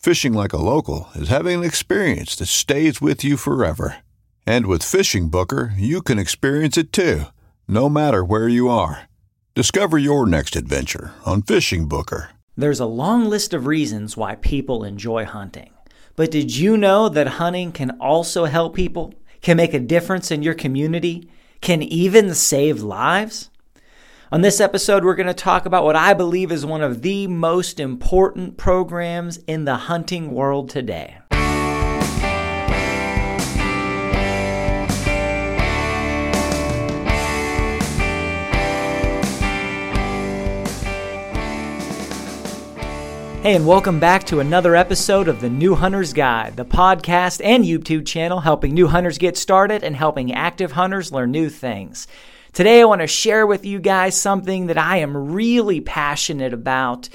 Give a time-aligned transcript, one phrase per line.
[0.00, 3.96] Fishing like a local is having an experience that stays with you forever.
[4.46, 7.24] And with Fishing Booker, you can experience it too,
[7.68, 9.02] no matter where you are.
[9.54, 12.30] Discover your next adventure on Fishing Booker.
[12.56, 15.70] There's a long list of reasons why people enjoy hunting.
[16.16, 19.12] But did you know that hunting can also help people,
[19.42, 21.28] can make a difference in your community,
[21.60, 23.50] can even save lives?
[24.32, 27.26] On this episode, we're going to talk about what I believe is one of the
[27.26, 31.18] most important programs in the hunting world today.
[43.42, 47.64] Hey, and welcome back to another episode of the New Hunter's Guide, the podcast and
[47.64, 52.06] YouTube channel helping new hunters get started and helping active hunters learn new things.
[52.52, 57.08] Today, I want to share with you guys something that I am really passionate about.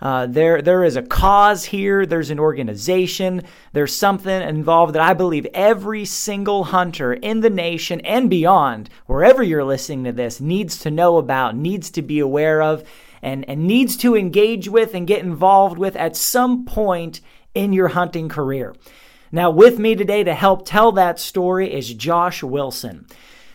[0.00, 2.04] Uh, there, there is a cause here.
[2.04, 3.42] There's an organization.
[3.72, 9.44] There's something involved that I believe every single hunter in the nation and beyond, wherever
[9.44, 12.82] you're listening to this, needs to know about, needs to be aware of,
[13.22, 17.20] and, and needs to engage with and get involved with at some point
[17.54, 18.74] in your hunting career.
[19.30, 23.06] Now, with me today to help tell that story is Josh Wilson.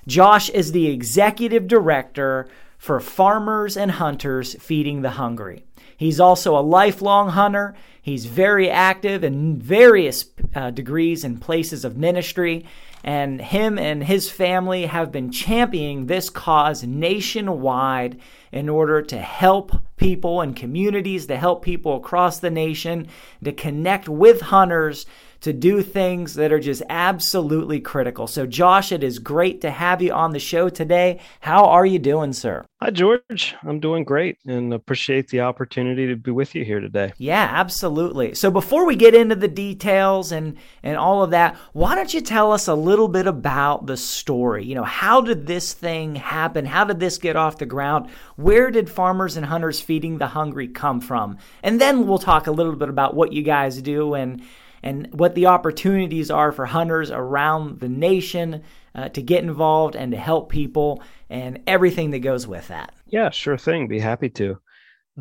[0.08, 5.66] Josh is the executive director for Farmers and Hunters Feeding the Hungry.
[5.98, 7.74] He's also a lifelong hunter.
[8.02, 12.66] He's very active in various uh, degrees and places of ministry.
[13.04, 18.20] And him and his family have been championing this cause nationwide
[18.52, 23.08] in order to help people and communities, to help people across the nation,
[23.44, 25.06] to connect with hunters
[25.46, 28.26] to do things that are just absolutely critical.
[28.26, 31.20] So, Josh, it is great to have you on the show today.
[31.40, 32.66] How are you doing, sir?
[32.82, 33.54] Hi, George.
[33.62, 37.14] I'm doing great and appreciate the opportunity to be with you here today.
[37.20, 38.34] Yeah, absolutely.
[38.34, 42.22] So, before we get into the details and, and all of that, why don't you
[42.22, 44.66] tell us a little bit about the story?
[44.66, 46.66] You know, how did this thing happen?
[46.66, 48.10] How did this get off the ground?
[48.36, 51.38] Where did Farmers and Hunters Feeding the Hungry come from?
[51.62, 54.42] And then we'll talk a little bit about what you guys do and
[54.86, 58.64] and what the opportunities are for hunters around the nation
[58.94, 62.94] uh, to get involved and to help people and everything that goes with that.
[63.08, 63.88] Yeah, sure thing.
[63.88, 64.60] Be happy to.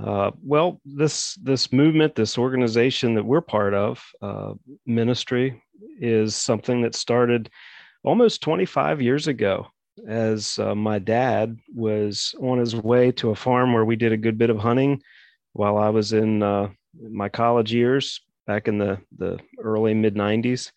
[0.00, 4.52] Uh, well, this this movement, this organization that we're part of, uh,
[4.86, 5.62] ministry,
[5.98, 7.48] is something that started
[8.02, 9.66] almost 25 years ago.
[10.08, 14.16] As uh, my dad was on his way to a farm where we did a
[14.16, 15.00] good bit of hunting,
[15.52, 16.70] while I was in uh,
[17.00, 20.70] my college years, back in the, the early mid 90s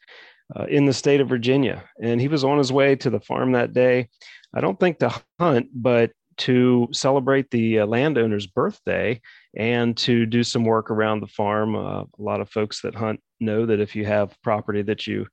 [0.56, 1.84] uh, in the state of Virginia.
[2.02, 4.10] And he was on his way to the farm that day.
[4.54, 9.20] I don't think to hunt, but to celebrate the uh, landowner's birthday
[9.58, 11.76] and to do some work around the farm.
[11.76, 15.26] Uh, a lot of folks that hunt know that if you have property that you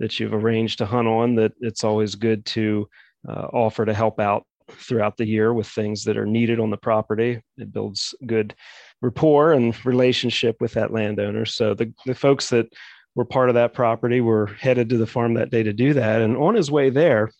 [0.00, 2.88] that you've arranged to hunt on, that it's always good to
[3.28, 6.76] uh, offer to help out throughout the year with things that are needed on the
[6.76, 7.42] property.
[7.56, 8.54] It builds good
[9.00, 11.44] rapport and relationship with that landowner.
[11.44, 12.66] So the, the folks that
[13.14, 16.20] were part of that property were headed to the farm that day to do that.
[16.20, 17.30] And on his way there,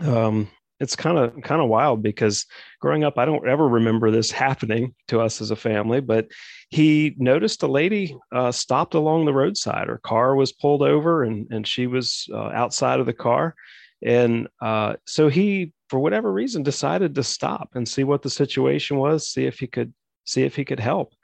[0.00, 0.48] um,
[0.78, 2.44] it's kind of kind of wild because
[2.80, 6.00] growing up, I don't ever remember this happening to us as a family.
[6.00, 6.28] But
[6.68, 9.88] he noticed a lady uh, stopped along the roadside.
[9.88, 13.54] Her car was pulled over, and and she was uh, outside of the car.
[14.02, 18.98] And uh, so he, for whatever reason, decided to stop and see what the situation
[18.98, 19.92] was, see if he could
[20.24, 21.14] see if he could help.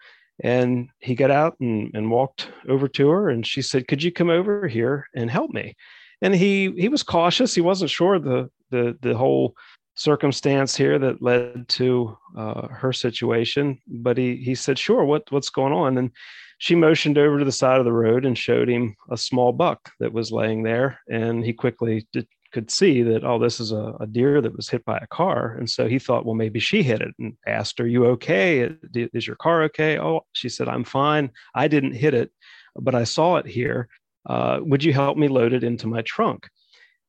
[0.42, 4.12] And he got out and, and walked over to her, and she said, "Could you
[4.12, 5.76] come over here and help me?"
[6.20, 7.54] And he he was cautious.
[7.54, 9.54] He wasn't sure the the the whole
[9.94, 15.50] circumstance here that led to uh, her situation, but he he said, "Sure, what what's
[15.50, 16.10] going on?" And
[16.58, 19.90] she motioned over to the side of the road and showed him a small buck
[19.98, 23.94] that was laying there, and he quickly did, could see that oh this is a,
[24.00, 25.56] a, deer that was hit by a car.
[25.58, 28.70] And so he thought well maybe she hit it and asked are you okay?
[28.94, 29.98] Is your car okay?
[29.98, 31.30] Oh she said i'm fine.
[31.54, 32.30] I didn't hit it
[32.76, 33.88] but i saw it here.
[34.24, 36.48] Uh, would you help me load it into my trunk?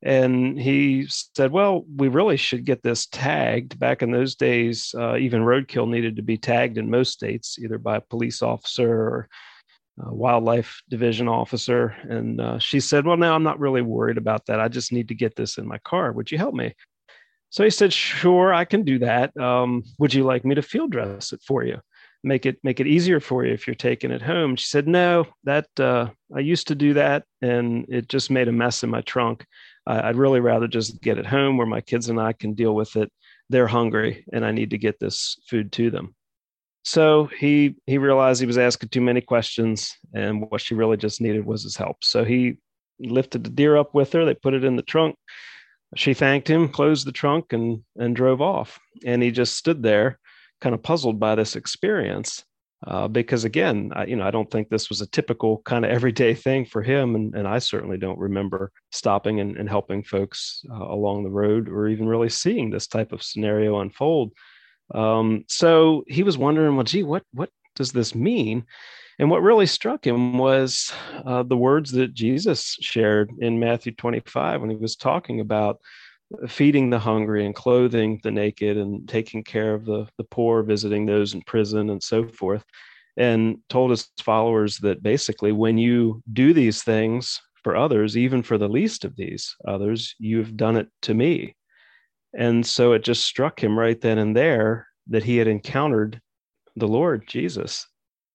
[0.01, 3.77] And he said well we really should get this tagged.
[3.77, 7.77] Back in those days uh, even roadkill needed to be tagged in most states either
[7.77, 9.29] by a police officer or
[10.01, 11.95] uh, wildlife division officer.
[12.09, 14.59] And uh, she said, Well, now I'm not really worried about that.
[14.59, 16.11] I just need to get this in my car.
[16.11, 16.73] Would you help me?
[17.49, 19.35] So he said, Sure, I can do that.
[19.37, 21.79] Um, would you like me to field dress it for you?
[22.23, 24.55] Make it make it easier for you if you're taking it home.
[24.55, 28.51] She said, No, that uh, I used to do that, and it just made a
[28.51, 29.45] mess in my trunk.
[29.85, 32.95] I'd really rather just get it home where my kids and I can deal with
[32.95, 33.11] it.
[33.49, 36.15] They're hungry, and I need to get this food to them.
[36.83, 41.21] So he he realized he was asking too many questions, and what she really just
[41.21, 42.03] needed was his help.
[42.03, 42.57] So he
[42.99, 44.25] lifted the deer up with her.
[44.25, 45.15] They put it in the trunk.
[45.95, 48.79] She thanked him, closed the trunk, and and drove off.
[49.05, 50.19] And he just stood there,
[50.59, 52.43] kind of puzzled by this experience,
[52.85, 55.91] uh, because again, I, you know, I don't think this was a typical kind of
[55.91, 60.65] everyday thing for him, and and I certainly don't remember stopping and, and helping folks
[60.69, 64.33] uh, along the road, or even really seeing this type of scenario unfold.
[64.93, 68.65] Um, so he was wondering, well, gee, what what does this mean?
[69.19, 70.91] And what really struck him was
[71.25, 75.79] uh, the words that Jesus shared in Matthew 25 when he was talking about
[76.47, 81.05] feeding the hungry and clothing the naked and taking care of the, the poor, visiting
[81.05, 82.63] those in prison and so forth.
[83.15, 88.57] And told his followers that basically, when you do these things for others, even for
[88.57, 91.55] the least of these others, you've done it to me.
[92.37, 96.21] And so it just struck him right then and there that he had encountered
[96.75, 97.87] the Lord Jesus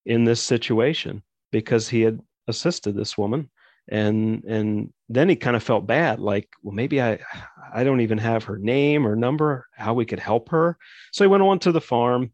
[0.06, 3.50] in this situation because he had assisted this woman.
[3.90, 7.18] And and then he kind of felt bad like well maybe i
[7.72, 10.76] i don't even have her name or number how we could help her.
[11.12, 12.32] So he went on to the farm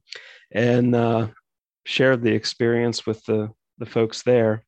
[0.50, 1.28] and uh,
[1.84, 4.64] shared the experience with the the folks there.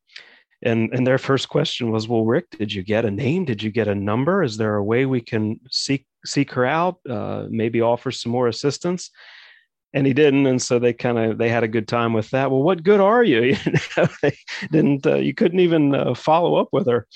[0.62, 3.44] And and their first question was well rick did you get a name?
[3.44, 4.42] Did you get a number?
[4.44, 8.48] Is there a way we can seek seek her out uh, maybe offer some more
[8.48, 9.10] assistance.
[9.94, 12.50] And he didn't and so they kind of they had a good time with that.
[12.50, 14.36] Well what good are you, you they
[14.70, 17.06] didn't uh, you couldn't even uh, follow up with her.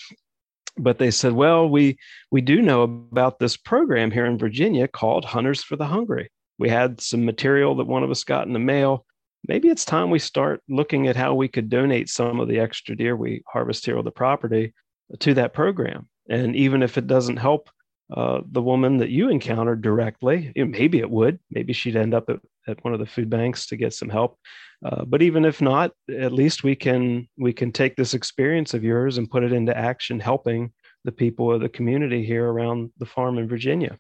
[0.79, 1.99] But they said well we
[2.31, 6.31] we do know about this program here in virginia called hunters for the hungry.
[6.59, 9.05] We had some material that one of us got in the mail.
[9.49, 12.95] Maybe it's time we start looking at how we could donate some of the extra
[12.95, 14.75] deer we harvest here on the property
[15.19, 16.09] to that program.
[16.29, 17.71] And even if it doesn't help
[18.12, 21.39] uh, the woman that you encountered directly, maybe it would.
[21.51, 24.39] Maybe she'd end up at, at one of the food banks to get some help.
[24.85, 28.83] Uh, but even if not, at least we can we can take this experience of
[28.83, 30.73] yours and put it into action, helping
[31.05, 33.99] the people of the community here around the farm in Virginia.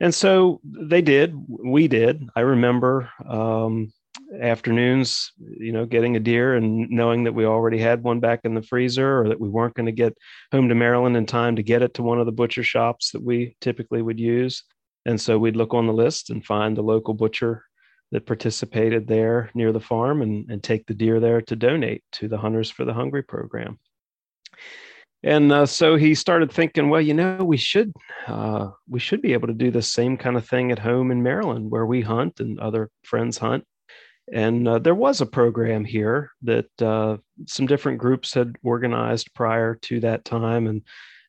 [0.00, 1.34] And so they did.
[1.48, 2.28] We did.
[2.34, 3.92] I remember um,
[4.40, 8.54] afternoons, you know, getting a deer and knowing that we already had one back in
[8.54, 10.16] the freezer or that we weren't going to get
[10.52, 13.22] home to Maryland in time to get it to one of the butcher shops that
[13.22, 14.64] we typically would use.
[15.06, 17.64] And so we'd look on the list and find the local butcher
[18.12, 22.28] that participated there near the farm and, and take the deer there to donate to
[22.28, 23.78] the Hunters for the Hungry program.
[25.22, 27.92] And uh, so he started thinking, well, you know, we should
[28.26, 31.22] uh, we should be able to do the same kind of thing at home in
[31.22, 33.64] Maryland, where we hunt and other friends hunt
[34.32, 39.74] and uh, there was a program here that uh, some different groups had organized prior
[39.82, 40.66] to that time.
[40.66, 40.82] And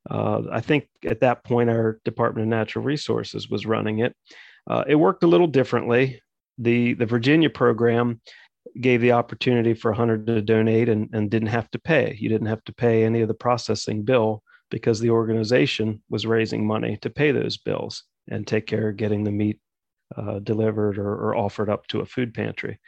[0.10, 4.16] uh, I think at that point, our Department of Natural Resources was running it.
[4.68, 6.22] Uh, it worked a little differently.
[6.58, 8.22] The, the Virginia program
[8.80, 12.16] gave the opportunity for a hunter to donate and, and didn't have to pay.
[12.20, 16.66] You didn't have to pay any of the processing bill because the organization was raising
[16.66, 19.60] money to pay those bills and take care of getting the meat
[20.16, 22.80] uh, delivered or, or, offered up to a food pantry.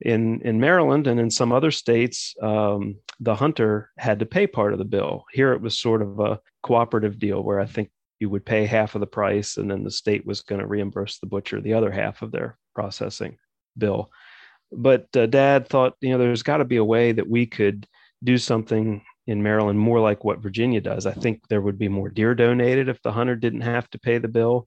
[0.00, 4.72] In in Maryland and in some other states, um, the hunter had to pay part
[4.72, 5.24] of the bill.
[5.32, 8.94] Here it was sort of a cooperative deal where I think you would pay half
[8.94, 11.90] of the price, and then the state was going to reimburse the butcher the other
[11.90, 13.38] half of their processing
[13.76, 14.10] bill.
[14.70, 17.86] But uh, Dad thought, you know, there's got to be a way that we could
[18.22, 21.06] do something in Maryland more like what Virginia does.
[21.06, 24.18] I think there would be more deer donated if the hunter didn't have to pay
[24.18, 24.66] the bill,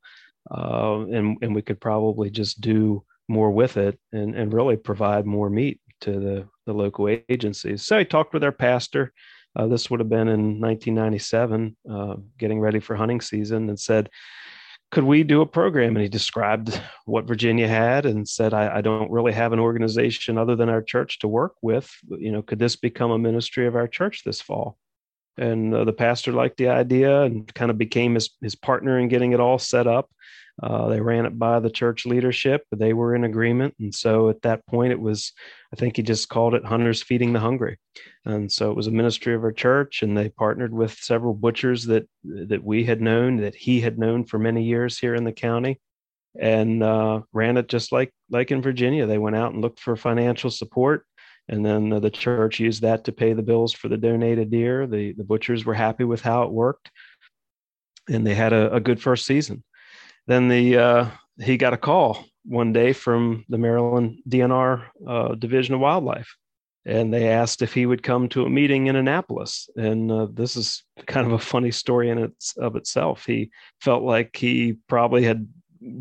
[0.50, 5.26] uh, and and we could probably just do more with it and and really provide
[5.26, 7.84] more meat to the the local agencies.
[7.84, 9.14] So I talked with our pastor.
[9.54, 14.10] Uh, this would have been in 1997, uh, getting ready for hunting season, and said,
[14.92, 15.96] could we do a program?
[15.96, 20.38] And he described what Virginia had and said, I, I, don't really have an organization
[20.38, 21.90] other than our church to work with.
[22.10, 24.78] You know, could this become a ministry of our church this fall?
[25.42, 29.08] And uh, the pastor liked the idea and kind of became his, his partner in
[29.10, 30.10] getting it all set up.
[30.62, 32.64] Uh, they ran it by the church leadership.
[32.72, 33.74] They were in agreement.
[33.80, 35.34] And so at that point, it was,
[35.74, 37.80] I think he just called it Hunters Feeding the Hungry.
[38.26, 41.86] And so it was a ministry of our church, and they partnered with several butchers
[41.86, 45.32] that that we had known, that he had known for many years here in the
[45.32, 45.80] county,
[46.40, 49.08] and uh, ran it just like like in Virginia.
[49.08, 51.06] They went out and looked for financial support,
[51.48, 54.88] and then uh, the church used that to pay the bills for the donated deer.
[54.88, 56.92] The the butchers were happy with how it worked,
[58.10, 59.64] and they had a, a good first season
[60.28, 65.76] then the uh, he got a call one day from the Maryland DNR uh, Division
[65.76, 66.36] of Wildlife,
[66.86, 69.70] and they asked if he would come to a meeting in Annapolis.
[69.76, 73.26] And uh, this is kind of a funny story in its of itself.
[73.26, 75.48] He felt like he probably had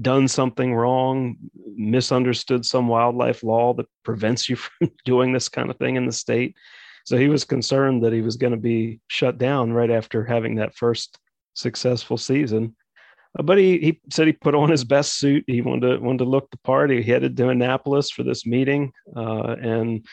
[0.00, 1.36] done something wrong,
[1.74, 6.12] misunderstood some wildlife law that prevents you from doing this kind of thing in the
[6.12, 6.56] state.
[7.04, 10.56] So he was concerned that he was going to be shut down right after having
[10.56, 11.18] that first
[11.54, 12.76] successful season.
[13.38, 15.44] Uh, but he, he said he put on his best suit.
[15.46, 16.90] He wanted to wanted to look the part.
[16.90, 20.06] He headed to Annapolis for this meeting uh, and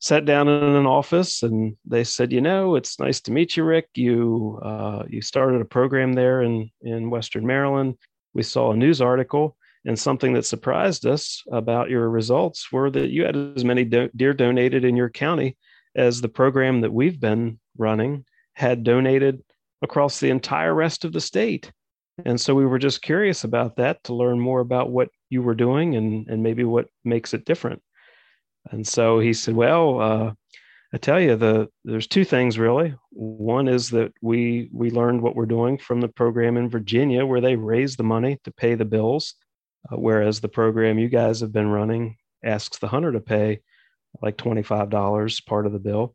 [0.00, 1.42] sat down in an office.
[1.42, 3.88] And they said, "You know, it's nice to meet you, Rick.
[3.94, 7.96] You uh, you started a program there in in Western Maryland.
[8.34, 13.10] We saw a news article." And something that surprised us about your results were that
[13.10, 15.58] you had as many do- deer donated in your county
[15.94, 18.24] as the program that we've been running
[18.54, 19.42] had donated
[19.82, 21.70] across the entire rest of the state.
[22.24, 25.54] And so we were just curious about that to learn more about what you were
[25.54, 27.82] doing and, and maybe what makes it different.
[28.70, 30.32] And so he said, Well, uh,
[30.94, 32.94] I tell you, the there's two things really.
[33.10, 37.40] One is that we we learned what we're doing from the program in Virginia, where
[37.40, 39.34] they raise the money to pay the bills,
[39.90, 43.60] uh, whereas the program you guys have been running asks the hunter to pay
[44.22, 46.14] like twenty five dollars part of the bill.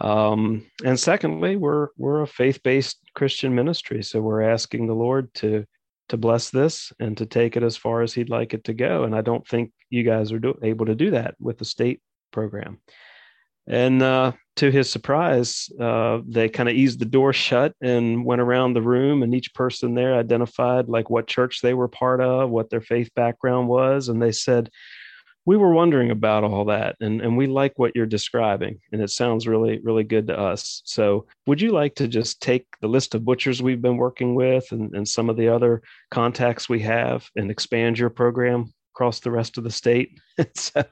[0.00, 5.66] Um, and secondly, we're we're a faith-based Christian ministry, so we're asking the Lord to
[6.08, 9.04] to bless this and to take it as far as He'd like it to go.
[9.04, 12.00] And I don't think you guys are do, able to do that with the state
[12.32, 12.78] program.
[13.68, 18.40] And uh, to his surprise, uh, they kind of eased the door shut and went
[18.40, 22.50] around the room, and each person there identified like what church they were part of,
[22.50, 24.70] what their faith background was, and they said,
[25.46, 29.10] we were wondering about all that and, and we like what you're describing and it
[29.10, 30.82] sounds really really good to us.
[30.84, 34.70] So would you like to just take the list of butchers we've been working with
[34.72, 39.30] and, and some of the other contacts we have and expand your program across the
[39.30, 40.18] rest of the state.
[40.54, 40.84] So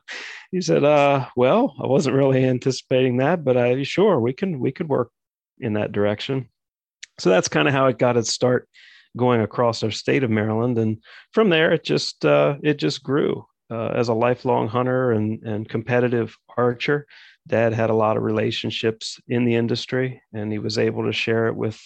[0.51, 4.73] he said uh, well i wasn't really anticipating that but i sure we can we
[4.73, 5.11] could work
[5.59, 6.49] in that direction.
[7.19, 8.69] So that's kind of how it got its start
[9.17, 10.79] going across our state of maryland.
[10.79, 10.99] And
[11.33, 15.69] from there it just uh, it just grew uh, as a lifelong hunter and, and
[15.69, 17.07] competitive archer,
[17.47, 21.49] dad had a lot of relationships in the industry and he was able to share
[21.49, 21.79] it with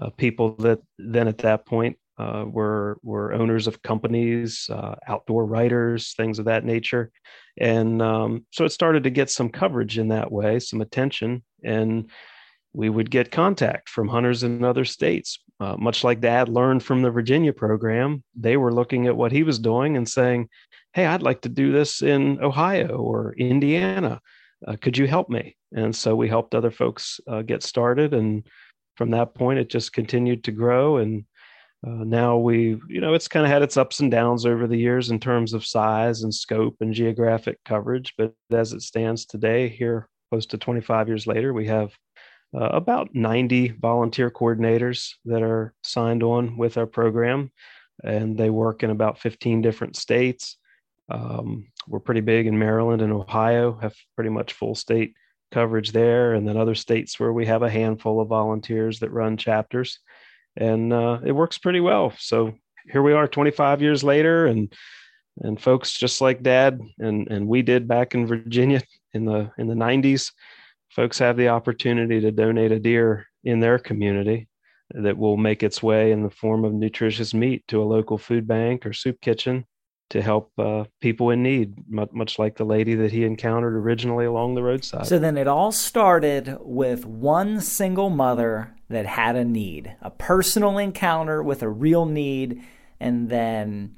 [0.00, 5.46] uh, people that then at that point uh, were were owners of companies, uh, outdoor
[5.46, 7.10] writers, things of that nature,
[7.58, 12.10] and um, so it started to get some coverage in that way, some attention, and
[12.72, 15.38] we would get contact from hunters in other states.
[15.60, 19.42] Uh, much like Dad learned from the Virginia program, they were looking at what he
[19.42, 20.48] was doing and saying,
[20.92, 24.20] hey, I'd like to do this in Ohio or Indiana.
[24.66, 25.56] Uh, could you help me?
[25.72, 28.12] And so we helped other folks uh, get started.
[28.12, 28.46] And
[28.96, 30.96] from that point, it just continued to grow.
[30.96, 31.24] And
[31.84, 34.76] uh, now we, you know, it's kind of had its ups and downs over the
[34.76, 38.14] years in terms of size and scope and geographic coverage.
[38.16, 41.92] But as it stands today, here close to 25 years later, we have
[42.54, 47.50] uh, about 90 volunteer coordinators that are signed on with our program.
[48.04, 50.56] And they work in about 15 different states.
[51.08, 55.14] Um, we're pretty big in Maryland and Ohio, have pretty much full state
[55.50, 59.36] coverage there, and then other states where we have a handful of volunteers that run
[59.36, 59.98] chapters,
[60.56, 62.12] and uh, it works pretty well.
[62.18, 62.54] So
[62.90, 64.72] here we are, 25 years later, and
[65.40, 68.82] and folks just like Dad and and we did back in Virginia
[69.14, 70.32] in the in the 90s,
[70.90, 74.48] folks have the opportunity to donate a deer in their community
[74.90, 78.46] that will make its way in the form of nutritious meat to a local food
[78.46, 79.64] bank or soup kitchen
[80.12, 84.54] to help uh, people in need, much like the lady that he encountered originally along
[84.54, 85.06] the roadside.
[85.06, 90.76] So then it all started with one single mother that had a need, a personal
[90.76, 92.62] encounter with a real need,
[93.00, 93.96] and then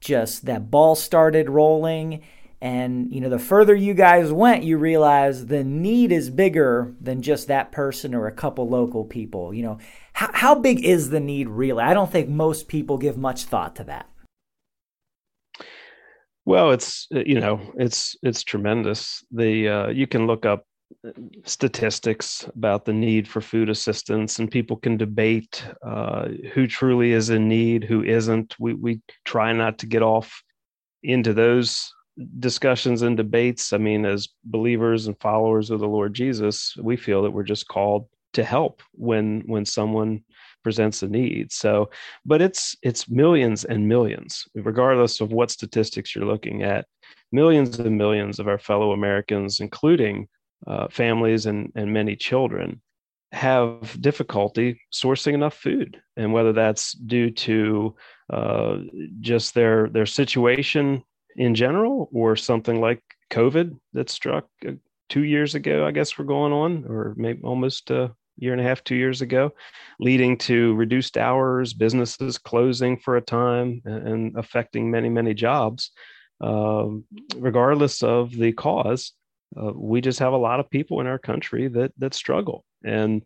[0.00, 2.22] just that ball started rolling.
[2.60, 7.22] And, you know, the further you guys went, you realize the need is bigger than
[7.22, 9.54] just that person or a couple local people.
[9.54, 9.78] You know,
[10.12, 11.82] how, how big is the need really?
[11.82, 14.10] I don't think most people give much thought to that.
[16.44, 19.24] Well, it's uh, you know it's it's tremendous.
[19.30, 20.66] The uh, you can look up
[21.06, 21.10] uh,
[21.44, 27.30] statistics about the need for food assistance, and people can debate uh, who truly is
[27.30, 28.54] in need, who isn't.
[28.58, 30.42] We we try not to get off
[31.02, 31.90] into those
[32.38, 33.72] discussions and debates.
[33.72, 37.68] I mean, as believers and followers of the Lord Jesus, we feel that we're just
[37.68, 40.24] called to help when when someone
[40.64, 41.52] presents a need.
[41.52, 41.90] So,
[42.24, 46.86] but it's it's millions and millions, regardless of what statistics you're looking at.
[47.30, 50.26] Millions and millions of our fellow Americans, including
[50.66, 52.80] uh, families and and many children,
[53.32, 57.94] have difficulty sourcing enough food, and whether that's due to
[58.32, 58.78] uh,
[59.20, 61.02] just their their situation
[61.36, 64.72] in general, or something like COVID that struck uh,
[65.08, 68.64] two years ago, I guess we're going on, or maybe almost uh, year and a
[68.64, 69.52] half, two years ago,
[70.00, 75.90] leading to reduced hours, businesses closing for a time, and affecting many, many jobs.
[76.40, 77.04] Um,
[77.36, 79.12] regardless of the cause,
[79.56, 82.64] uh, we just have a lot of people in our country that that struggle.
[82.84, 83.22] And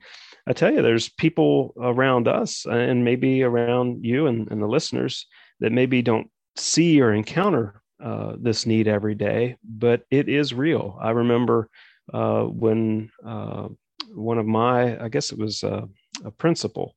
[0.46, 5.26] I tell you, there's people around us, and maybe around you and, and the listeners
[5.60, 10.98] that maybe don't see or encounter uh, this need every day, but it is real.
[11.00, 11.68] I remember
[12.12, 13.68] uh, when uh,
[14.14, 15.86] one of my, I guess it was uh,
[16.24, 16.94] a principal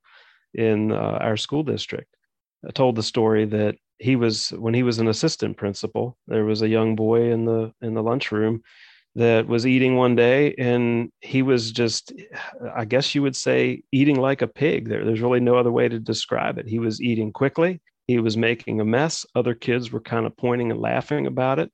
[0.54, 2.16] in uh, our school district,
[2.68, 6.18] I told the story that he was when he was an assistant principal.
[6.28, 8.62] There was a young boy in the in the lunchroom
[9.16, 12.14] that was eating one day, and he was just,
[12.76, 14.90] I guess you would say, eating like a pig.
[14.90, 16.68] There, there's really no other way to describe it.
[16.68, 17.82] He was eating quickly.
[18.08, 19.26] He was making a mess.
[19.36, 21.72] Other kids were kind of pointing and laughing about it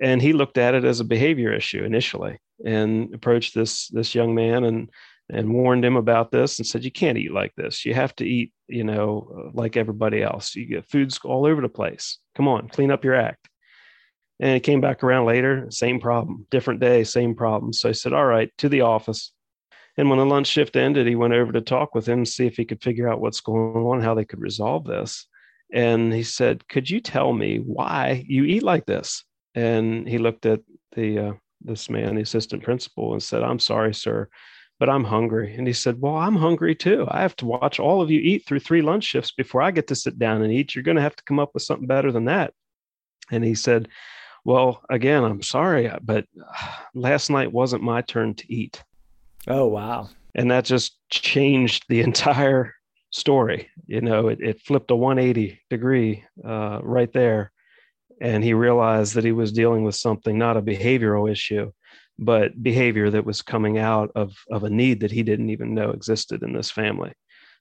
[0.00, 4.34] and he looked at it as a behavior issue initially and approached this this young
[4.34, 4.90] man and
[5.30, 7.84] and warned him about this and said you can't eat like this.
[7.84, 10.54] You have to eat you know like everybody else.
[10.54, 12.18] You get foods all over the place.
[12.36, 13.48] Come on clean up your act.
[14.40, 17.72] And he came back around later same problem different day same problem.
[17.72, 19.32] So i said all right to the office.
[19.96, 22.56] And when the lunch shift ended he went over to talk with him see if
[22.56, 25.26] he could figure out what's going on how they could resolve this.
[25.72, 29.24] And he said could you tell me why you eat like this?
[29.54, 30.60] And he looked at
[30.92, 34.28] the uh, this man, the assistant principal, and said, "I'm sorry, sir,
[34.78, 37.06] but I'm hungry." And he said, "Well, I'm hungry too.
[37.10, 39.86] I have to watch all of you eat through three lunch shifts before I get
[39.88, 40.74] to sit down and eat.
[40.74, 42.54] You're going to have to come up with something better than that."
[43.30, 43.88] And he said,
[44.44, 46.26] "Well, again, I'm sorry, but
[46.94, 48.82] last night wasn't my turn to eat."
[49.46, 50.10] Oh wow!
[50.34, 52.74] And that just changed the entire
[53.10, 53.68] story.
[53.86, 57.52] You know, it, it flipped a 180 degree uh, right there
[58.20, 61.70] and he realized that he was dealing with something not a behavioral issue
[62.20, 65.90] but behavior that was coming out of, of a need that he didn't even know
[65.90, 67.12] existed in this family.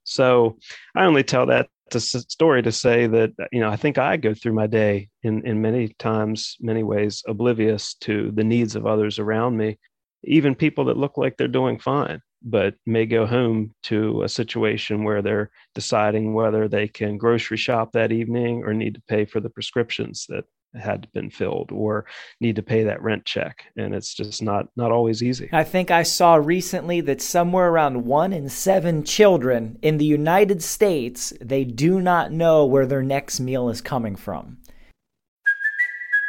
[0.04, 0.58] So
[0.96, 4.34] i only tell that to, story to say that you know i think i go
[4.34, 9.20] through my day in, in many times many ways oblivious to the needs of others
[9.20, 9.78] around me
[10.24, 15.04] even people that look like they're doing fine but may go home to a situation
[15.04, 19.40] where they're deciding whether they can grocery shop that evening or need to pay for
[19.40, 22.06] the prescriptions that had been filled or
[22.40, 23.66] need to pay that rent check.
[23.78, 25.50] And it's just not not always easy.
[25.52, 30.62] I think i saw recently that somewhere around 1 in 7 children in the united
[30.64, 34.58] states they do not know where their next meal is coming from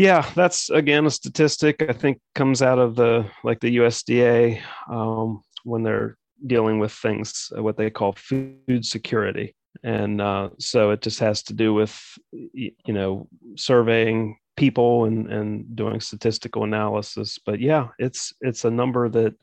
[0.00, 4.58] Yeah, that's again a statistic I think comes out of the like the USDA
[4.90, 10.92] um, when they're dealing with things uh, what they call food security, and uh, so
[10.92, 12.00] it just has to do with
[12.32, 17.38] you know surveying people and and doing statistical analysis.
[17.44, 19.34] But yeah, it's it's a number that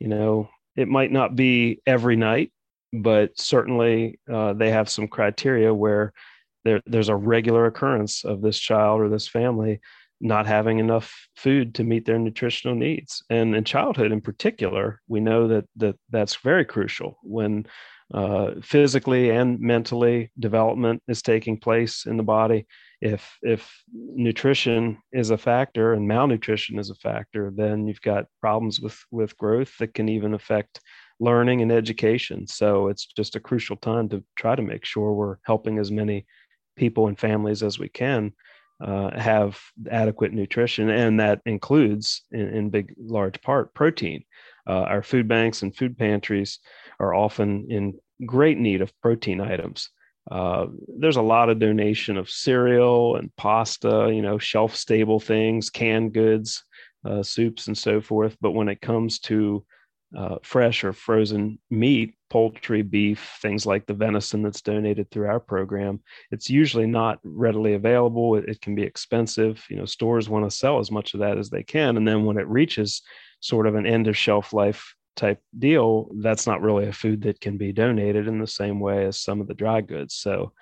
[0.00, 2.52] you know it might not be every night,
[2.92, 6.12] but certainly uh, they have some criteria where
[6.64, 9.80] there, there's a regular occurrence of this child or this family
[10.20, 13.22] not having enough food to meet their nutritional needs.
[13.30, 17.66] And in childhood in particular we know that that that's very crucial when
[18.12, 22.66] uh, physically and mentally development is taking place in the body.
[23.00, 28.80] If if nutrition is a factor and malnutrition is a factor then you've got problems
[28.80, 30.80] with with growth that can even affect
[31.20, 32.46] learning and education.
[32.46, 36.26] So it's just a crucial time to try to make sure we're helping as many
[36.76, 38.32] people and families as we can
[38.82, 39.58] uh, have
[39.90, 44.24] adequate nutrition, and that includes, in, in big large part, protein.
[44.66, 46.58] Uh, our food banks and food pantries
[46.98, 49.90] are often in great need of protein items.
[50.30, 50.66] Uh,
[50.98, 56.14] there's a lot of donation of cereal and pasta, you know, shelf stable things, canned
[56.14, 56.64] goods,
[57.04, 58.36] uh, soups, and so forth.
[58.40, 59.64] But when it comes to
[60.16, 65.38] uh, fresh or frozen meat, poultry, beef, things like the venison that's donated through our
[65.38, 66.00] program,
[66.32, 68.34] it's usually not readily available.
[68.34, 69.64] It, it can be expensive.
[69.70, 72.24] You know, stores want to sell as much of that as they can, and then
[72.24, 73.02] when it reaches
[73.38, 77.40] sort of an end of shelf life type deal, that's not really a food that
[77.40, 80.16] can be donated in the same way as some of the dry goods.
[80.16, 80.52] So,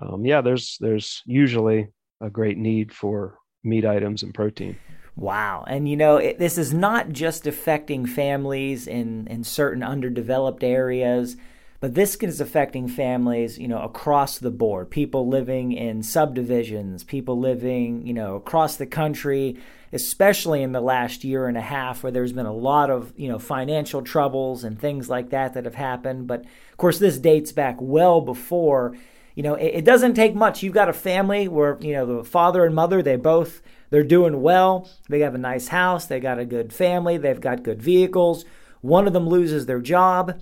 [0.00, 1.88] um, yeah, there's there's usually
[2.20, 4.78] a great need for meat items and protein.
[5.16, 5.64] Wow.
[5.66, 11.36] And you know, it, this is not just affecting families in, in certain underdeveloped areas,
[11.80, 14.90] but this is affecting families, you know, across the board.
[14.90, 19.58] People living in subdivisions, people living, you know, across the country,
[19.92, 23.28] especially in the last year and a half where there's been a lot of, you
[23.28, 26.26] know, financial troubles and things like that that have happened.
[26.26, 28.94] But of course, this dates back well before
[29.36, 30.62] you know, it, it, doesn't take much.
[30.62, 34.42] You've got a family where, you know, the father and mother, they both they're doing
[34.42, 34.88] well.
[35.08, 36.06] They have a nice house.
[36.06, 37.18] They got a good family.
[37.18, 38.44] They've got good vehicles.
[38.80, 40.40] One of them loses their job.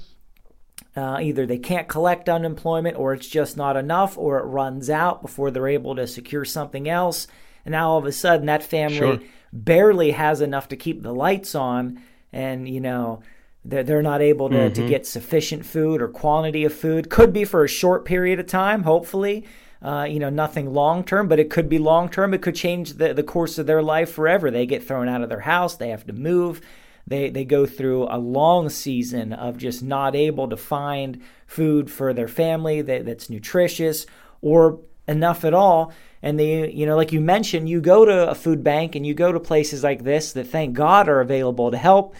[0.96, 5.22] Uh, either they can't collect unemployment or it's just not enough or it runs out
[5.22, 7.26] before they're able to secure something else.
[7.64, 9.20] And now all of a sudden that family sure.
[9.52, 12.00] barely has enough to keep the lights on.
[12.32, 13.22] And, you know,
[13.64, 14.74] they're, they're not able to, mm-hmm.
[14.74, 17.10] to get sufficient food or quantity of food.
[17.10, 19.46] Could be for a short period of time, hopefully.
[19.82, 22.32] Uh, you know, nothing long term, but it could be long term.
[22.32, 24.50] It could change the, the course of their life forever.
[24.50, 26.60] They get thrown out of their house, they have to move.
[27.06, 32.14] They, they go through a long season of just not able to find food for
[32.14, 34.06] their family that, that's nutritious
[34.40, 35.92] or enough at all.
[36.22, 39.12] And they, you know, like you mentioned, you go to a food bank and you
[39.12, 42.14] go to places like this that thank God are available to help.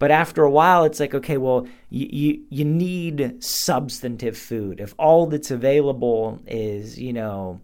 [0.00, 4.80] But after a while, it's like, okay, well, you, you, you need substantive food.
[4.80, 7.60] If all that's available is, you know,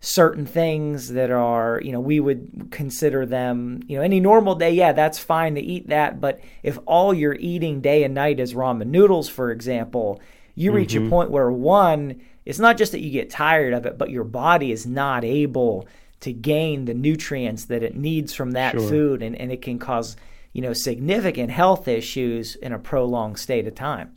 [0.00, 4.72] certain things that are, you know, we would consider them, you know, any normal day,
[4.72, 6.22] yeah, that's fine to eat that.
[6.22, 10.22] But if all you're eating day and night is ramen noodles, for example,
[10.54, 11.08] you reach mm-hmm.
[11.08, 14.24] a point where one, it's not just that you get tired of it, but your
[14.24, 15.86] body is not able
[16.20, 18.88] to gain the nutrients that it needs from that sure.
[18.88, 20.16] food and, and it can cause
[20.52, 24.14] you know, significant health issues in a prolonged state of time.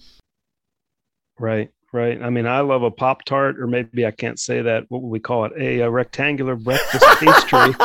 [1.39, 2.21] Right, right.
[2.21, 4.85] I mean, I love a Pop Tart, or maybe I can't say that.
[4.89, 5.53] What would we call it?
[5.57, 7.75] A, a rectangular breakfast pastry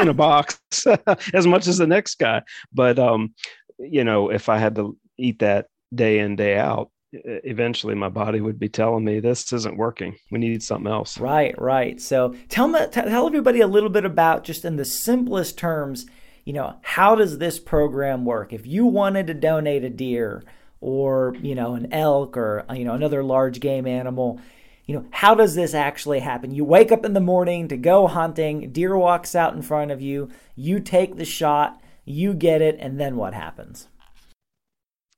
[0.00, 0.60] in a box,
[1.34, 2.42] as much as the next guy.
[2.72, 3.34] But, um,
[3.78, 6.90] you know, if I had to eat that day in, day out,
[7.24, 10.16] eventually my body would be telling me this isn't working.
[10.30, 11.18] We need something else.
[11.18, 12.00] Right, right.
[12.00, 16.06] So tell me, tell everybody a little bit about just in the simplest terms
[16.46, 18.52] you know, how does this program work?
[18.52, 20.44] If you wanted to donate a deer
[20.80, 24.40] or, you know, an elk or, you know, another large game animal,
[24.86, 26.54] you know, how does this actually happen?
[26.54, 30.00] You wake up in the morning to go hunting, deer walks out in front of
[30.00, 33.88] you, you take the shot, you get it, and then what happens?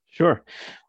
[0.08, 0.42] Sure.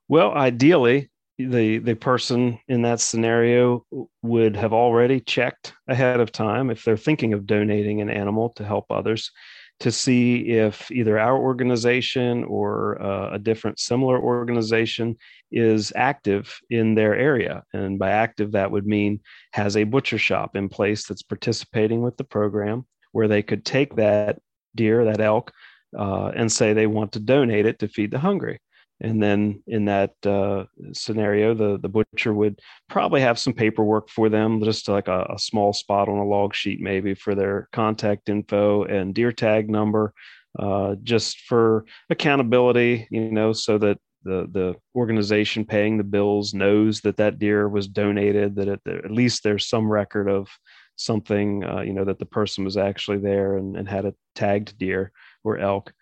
[0.08, 3.86] Well, ideally, the the person in that scenario
[4.24, 8.64] would have already checked ahead of time if they're thinking of donating an animal to
[8.64, 9.32] help others
[9.80, 15.16] to see if either our organization or uh, a different similar organization
[15.52, 17.64] is active in their area.
[17.74, 19.22] And by active, that would mean
[19.54, 23.96] has a butcher shop in place that's participating with the program where they could take
[23.96, 24.40] that
[24.76, 25.52] deer, that elk,
[25.98, 28.60] uh, and say they want to donate it to feed the hungry.
[29.02, 32.60] And then in that uh, scenario, the, the butcher would
[32.90, 36.54] probably have some paperwork for them, just like a, a, small spot on a log
[36.54, 40.14] sheet, maybe for their contact info and deer tag number,
[40.58, 47.00] uh, just for accountability, you know, so that the the organization paying the bills knows
[47.02, 50.50] that that deer was donated, that it, at least there's some record of
[50.98, 54.78] something, uh, you know, that the person was actually there and, and had a tagged
[54.78, 55.12] deer
[55.44, 55.94] or elk.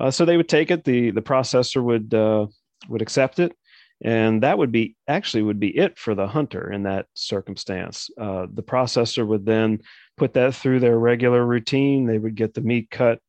[0.00, 0.84] Uh, so they would take it.
[0.84, 2.46] the The processor would uh,
[2.88, 3.54] would accept it,
[4.02, 8.10] and that would be actually would be it for the hunter in that circumstance.
[8.18, 9.80] Uh, the processor would then
[10.16, 12.06] put that through their regular routine.
[12.06, 13.20] They would get the meat cut,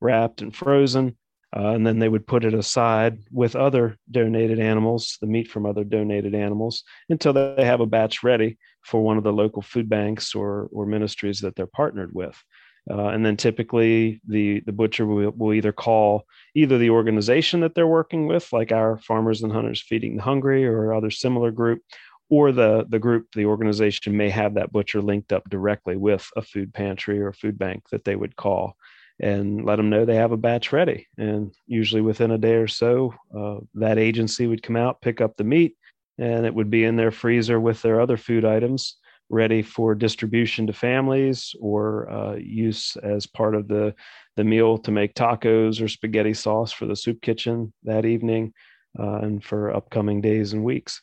[0.00, 1.16] wrapped, and frozen.
[1.54, 5.66] Uh, and then they would put it aside with other donated animals, the meat from
[5.66, 9.88] other donated animals, until they have a batch ready for one of the local food
[9.88, 12.40] banks or, or ministries that they're partnered with.
[12.88, 17.74] Uh, and then typically the, the butcher will, will either call either the organization that
[17.74, 21.82] they're working with, like our Farmers and Hunters Feeding the Hungry or other similar group,
[22.30, 26.42] or the, the group, the organization may have that butcher linked up directly with a
[26.42, 28.76] food pantry or food bank that they would call
[29.20, 31.06] and let them know they have a batch ready.
[31.18, 35.36] And usually within a day or so, uh, that agency would come out, pick up
[35.36, 35.76] the meat,
[36.18, 38.96] and it would be in their freezer with their other food items
[39.30, 43.94] ready for distribution to families or uh, use as part of the,
[44.36, 48.52] the meal to make tacos or spaghetti sauce for the soup kitchen that evening
[48.98, 51.00] uh, and for upcoming days and weeks.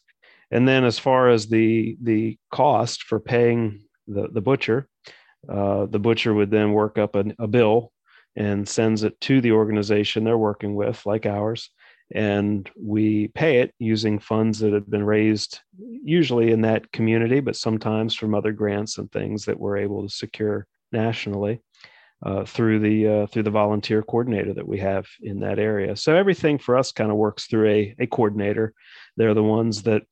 [0.51, 4.87] And then as far as the, the cost for paying the, the butcher,
[5.49, 7.91] uh, the butcher would then work up a, a bill
[8.35, 11.69] and sends it to the organization they're working with, like ours.
[12.13, 17.55] And we pay it using funds that have been raised, usually in that community, but
[17.55, 21.61] sometimes from other grants and things that we're able to secure nationally
[22.25, 25.95] uh, through the uh, through the volunteer coordinator that we have in that area.
[25.95, 28.73] So everything for us kind of works through a, a coordinator.
[29.17, 30.03] They're the ones that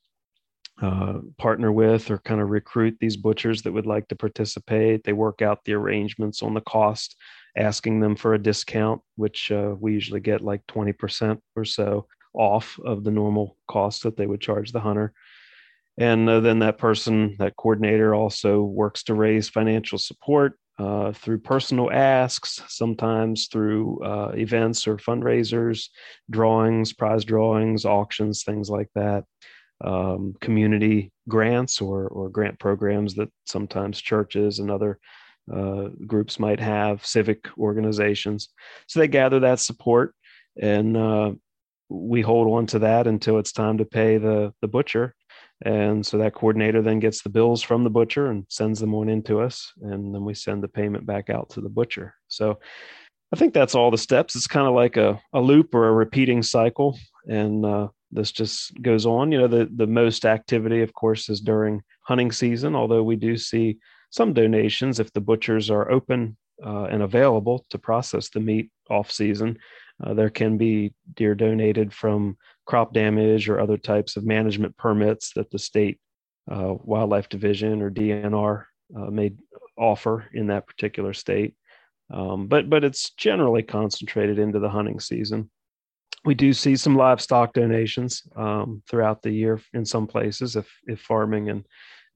[0.81, 5.03] uh, partner with or kind of recruit these butchers that would like to participate.
[5.03, 7.15] They work out the arrangements on the cost
[7.57, 12.77] asking them for a discount, which uh, we usually get like 20% or so off
[12.83, 15.13] of the normal cost that they would charge the hunter.
[15.97, 21.39] And uh, then that person, that coordinator, also works to raise financial support uh, through
[21.39, 25.87] personal asks, sometimes through uh, events or fundraisers,
[26.29, 29.23] drawings, prize drawings, auctions, things like that.
[29.83, 34.99] Um, community grants or, or grant programs that sometimes churches and other
[35.53, 38.49] uh, groups might have, civic organizations.
[38.87, 40.15] So they gather that support,
[40.61, 41.31] and uh,
[41.89, 45.15] we hold on to that until it's time to pay the the butcher.
[45.63, 49.07] And so that coordinator then gets the bills from the butcher and sends them on
[49.09, 52.13] into us, and then we send the payment back out to the butcher.
[52.27, 52.59] So
[53.33, 54.35] I think that's all the steps.
[54.35, 58.79] It's kind of like a, a loop or a repeating cycle, and uh, this just
[58.81, 59.31] goes on.
[59.31, 62.75] You know, the the most activity, of course, is during hunting season.
[62.75, 63.77] Although we do see
[64.15, 69.11] some donations if the butchers are open uh, and available to process the meat off
[69.11, 69.57] season.
[70.01, 75.33] Uh, there can be deer donated from crop damage or other types of management permits
[75.35, 75.99] that the state
[76.49, 78.63] uh, wildlife division or DNR
[78.97, 79.33] uh, may
[79.77, 81.53] offer in that particular state.
[82.13, 85.49] Um, but but it's generally concentrated into the hunting season.
[86.23, 91.01] We do see some livestock donations um, throughout the year in some places if if
[91.01, 91.65] farming and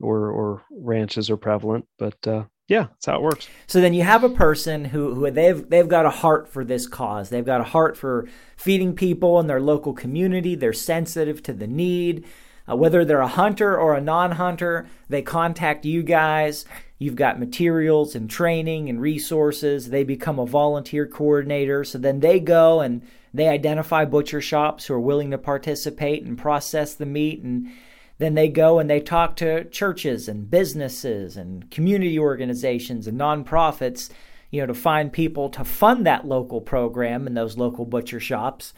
[0.02, 1.86] or or ranches are prevalent.
[1.98, 3.48] But uh, yeah, that's how it works.
[3.68, 6.88] So then you have a person who who they've they've got a heart for this
[6.88, 7.30] cause.
[7.30, 10.56] They've got a heart for feeding people in their local community.
[10.56, 12.26] They're sensitive to the need.
[12.70, 16.66] Uh, whether they're a hunter or a non-hunter, they contact you guys.
[17.00, 19.90] You've got materials and training and resources.
[19.90, 21.84] They become a volunteer coordinator.
[21.84, 23.02] So then they go and
[23.34, 27.72] they identify butcher shops who are willing to participate and process the meat and
[28.20, 34.10] then they go and they talk to churches and businesses and community organizations and nonprofits,
[34.52, 38.74] you know, to find people to fund that local program in those local butcher shops.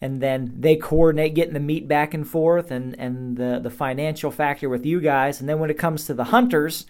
[0.00, 4.30] And then they coordinate getting the meat back and forth and, and the, the financial
[4.30, 5.40] factor with you guys.
[5.40, 6.86] And then when it comes to the hunters,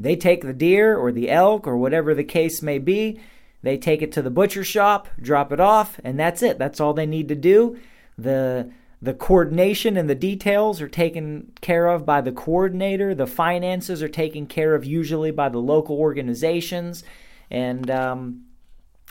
[0.00, 3.20] they take the deer or the elk or whatever the case may be,
[3.62, 6.58] they take it to the butcher shop, drop it off, and that's it.
[6.58, 7.78] That's all they need to do.
[8.16, 13.14] The the coordination and the details are taken care of by the coordinator.
[13.14, 17.04] The finances are taken care of usually by the local organizations.
[17.48, 18.44] And um,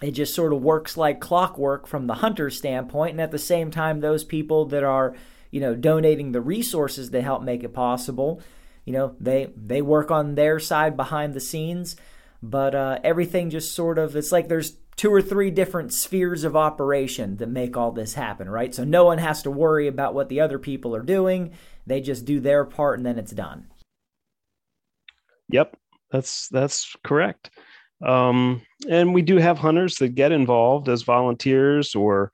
[0.02, 3.12] it just sort of works like clockwork from the hunter standpoint.
[3.12, 5.16] And at the same time, those people that are,
[5.52, 8.42] you know, donating the resources to help make it possible,
[8.84, 11.96] you know, they, they work on their side behind the scenes.
[12.44, 16.56] But uh, everything just sort of, it's like there's two or three different spheres of
[16.56, 18.74] operation that make all this happen, right?
[18.74, 21.54] So no one has to worry about what the other people are doing.
[21.86, 23.68] They just do their part and then it's done.
[25.50, 25.78] Yep,
[26.12, 27.52] that's that's correct.
[28.06, 32.32] Um, and we do have hunters that get involved as volunteers, or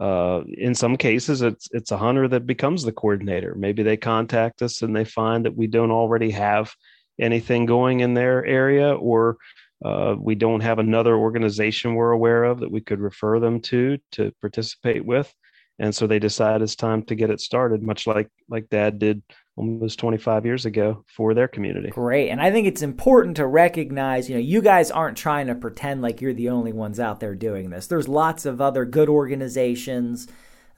[0.00, 3.54] uh, in some cases, it's it's a hunter that becomes the coordinator.
[3.54, 6.74] Maybe they contact us and they find that we don't already have
[7.20, 9.36] anything going in their area, or
[9.84, 13.98] uh, we don't have another organization we're aware of that we could refer them to
[14.12, 15.32] to participate with.
[15.78, 19.22] And so they decide it's time to get it started much like like dad did
[19.56, 21.90] almost 25 years ago for their community.
[21.90, 22.30] Great.
[22.30, 26.00] And i think it's important to recognize you know you guys aren't trying to pretend
[26.00, 27.86] like you're the only ones out there doing this.
[27.86, 30.28] There's lots of other good organizations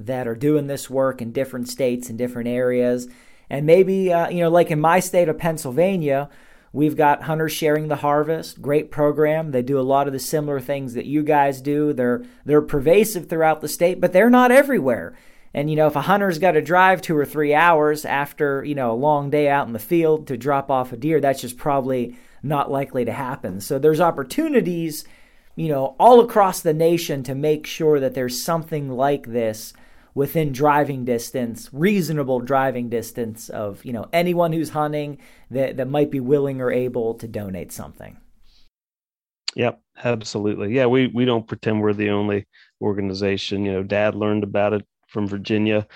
[0.01, 3.09] that are doing this work in different states and different areas.
[3.49, 6.29] And maybe uh, you know like in my state of pennsylvania
[6.73, 9.51] We've got Hunters Sharing the Harvest, great program.
[9.51, 11.93] They do a lot of the similar things that you guys do.
[11.93, 15.17] They're they're pervasive throughout the state, but they're not everywhere.
[15.55, 18.75] And you know, if a hunter's got to drive 2 or 3 hours after, you
[18.75, 21.57] know, a long day out in the field to drop off a deer, that's just
[21.57, 23.61] probably not likely to happen.
[23.61, 25.05] So there's opportunities,
[25.55, 29.73] you know, all across the nation to make sure that there's something like this
[30.17, 35.19] within driving distance, reasonable driving distance of, you know, anyone who's hunting
[35.51, 38.17] that, that might be willing or able to donate something.
[39.57, 40.75] Yep, absolutely.
[40.75, 42.47] Yeah, we we don't pretend we're the only
[42.81, 43.67] organization.
[43.67, 45.87] You know, dad learned about it from Virginia.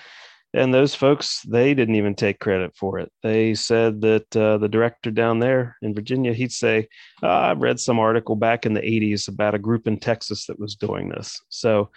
[0.53, 3.11] And those folks, they didn't even take credit for it.
[3.23, 6.89] They said that uh, the director down there in Virginia, he'd say,
[7.23, 10.59] oh, I read some article back in the 80s about a group in Texas that
[10.59, 11.41] was doing this.
[11.49, 11.89] So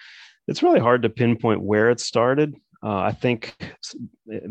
[0.47, 2.55] it's really hard to pinpoint where it started.
[2.83, 3.57] Uh, I think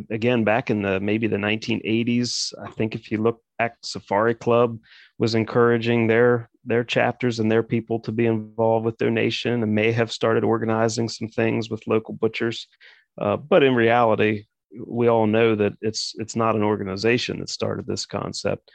[0.10, 2.54] again back in the maybe the 1980s.
[2.64, 4.80] I think if you look back, Safari Club
[5.20, 9.92] was encouraging their their chapters and their people to be involved with donation, and may
[9.92, 12.68] have started organizing some things with local butchers.
[13.22, 14.46] Uh, but in reality,
[14.84, 18.72] we all know that it's it's not an organization that started this concept.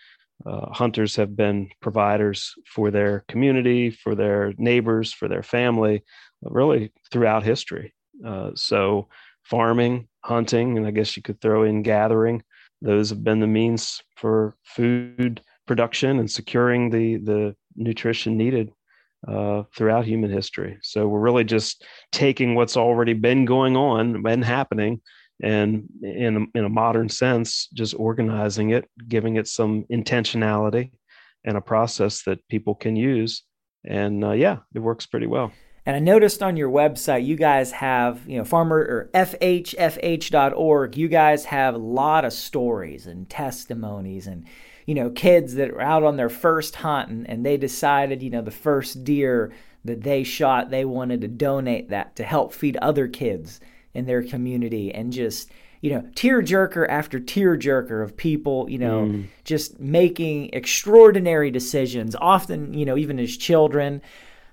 [0.46, 6.03] Uh, hunters have been providers for their community, for their neighbors, for their family
[6.42, 7.94] really throughout history.
[8.24, 9.09] Uh, so,
[9.44, 12.42] farming, hunting, and I guess you could throw in gathering,
[12.83, 18.70] those have been the means for food production and securing the, the nutrition needed
[19.27, 20.79] uh, throughout human history.
[20.83, 25.01] So, we're really just taking what's already been going on and happening
[25.42, 30.90] and in a, in a modern sense just organizing it giving it some intentionality
[31.44, 33.44] and a process that people can use.
[33.85, 35.53] And uh, yeah it works pretty well.
[35.87, 41.09] And I noticed on your website, you guys have, you know, farmer or fhfh.org, you
[41.09, 44.44] guys have a lot of stories and testimonies and,
[44.85, 48.29] you know, kids that are out on their first hunt and, and they decided, you
[48.29, 49.55] know, the first deer
[49.87, 53.59] that they shot, they wanted to donate that to help feed other kids
[53.98, 58.78] in their community and just, you know, tear jerker after tear jerker of people, you
[58.78, 59.26] know, mm.
[59.44, 64.00] just making extraordinary decisions, often, you know, even as children.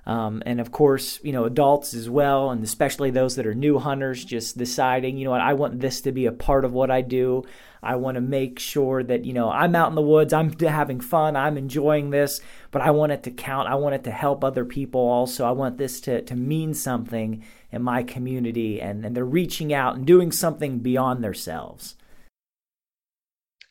[0.05, 3.79] Um, and of course, you know, adults as well, and especially those that are new
[3.79, 6.91] hunters, just deciding, you know what, I want this to be a part of what
[6.91, 7.43] I do.
[7.85, 10.99] I want to make sure that, you know, I'm out in the woods, I'm having
[10.99, 13.69] fun, I'm enjoying this, but I want it to count.
[13.69, 15.45] I want it to help other people also.
[15.45, 19.95] I want this to, to mean something in my community, and, and they're reaching out
[19.95, 21.95] and doing something beyond themselves.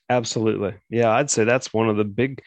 [0.08, 0.74] Absolutely.
[0.90, 2.42] Yeah, I'd say that's one of the big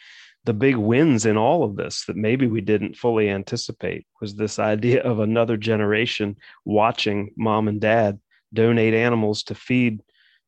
[0.46, 4.60] the big wins in all of this that maybe we didn't fully anticipate was this
[4.60, 8.18] idea of another generation watching mom and dad
[8.54, 10.00] donate animals to feed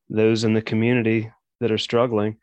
[0.10, 2.38] those in the community that are struggling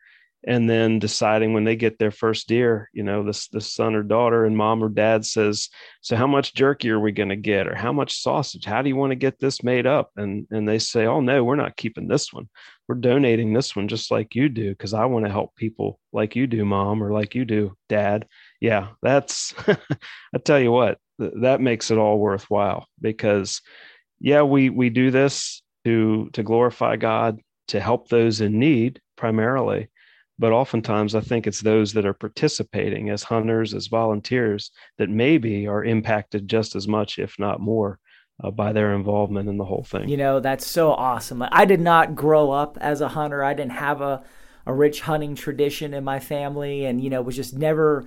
[0.45, 4.03] and then deciding when they get their first deer you know this the son or
[4.03, 5.69] daughter and mom or dad says
[6.07, 7.67] so how much jerky are we going to get?
[7.67, 8.63] Or how much sausage?
[8.63, 10.11] How do you want to get this made up?
[10.15, 12.47] And and they say oh no we're not keeping this one.
[12.87, 16.37] We're donating this one just like you do because i want to help people like
[16.37, 18.25] you do mom or like you do dad.
[18.61, 23.61] Yeah that's i tell you what th- that makes it all worthwhile because
[24.21, 29.89] yeah we we do this to to glorify god to help those in need primarily
[30.39, 35.67] but oftentimes I think it's those that are participating as hunters, as volunteers, that maybe
[35.67, 37.99] are impacted just as much, if not more,
[38.43, 40.07] uh, by their involvement in the whole thing.
[40.07, 41.43] You know, that's so awesome.
[41.51, 43.43] I did not grow up as a hunter.
[43.43, 44.23] I didn't have a,
[44.67, 48.05] a rich hunting tradition in my family, and you know, was just never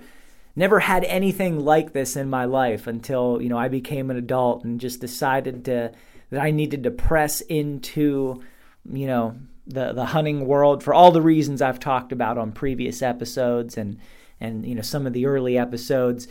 [0.55, 4.63] never had anything like this in my life until you know I became an adult
[4.63, 5.91] and just decided to
[6.29, 8.41] that I needed to press into
[8.89, 9.35] you know
[9.73, 13.97] the the hunting world for all the reasons I've talked about on previous episodes and
[14.39, 16.27] and you know some of the early episodes.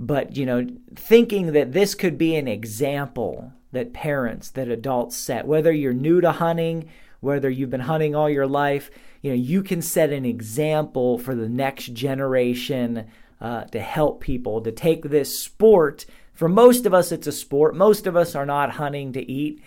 [0.00, 5.46] but you know thinking that this could be an example that parents that adults set
[5.46, 6.88] whether you're new to hunting
[7.20, 8.90] whether you've been hunting all your life
[9.22, 13.06] you know you can set an example for the next generation
[13.42, 16.06] uh, to help people to take this sport.
[16.32, 17.74] For most of us it's a sport.
[17.74, 19.60] Most of us are not hunting to eat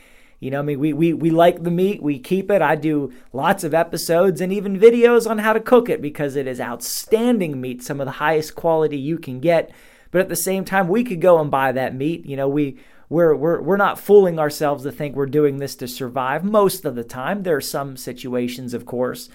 [0.45, 2.61] you know, I mean, we, we, we like the meat, we keep it.
[2.61, 6.45] I do lots of episodes and even videos on how to cook it because it
[6.45, 9.71] is outstanding meat, some of the highest quality you can get.
[10.11, 12.27] But at the same time, we could go and buy that meat.
[12.27, 12.77] You know, we
[13.09, 16.93] we're we're we're not fooling ourselves to think we're doing this to survive most of
[16.93, 17.41] the time.
[17.41, 19.29] There are some situations, of course,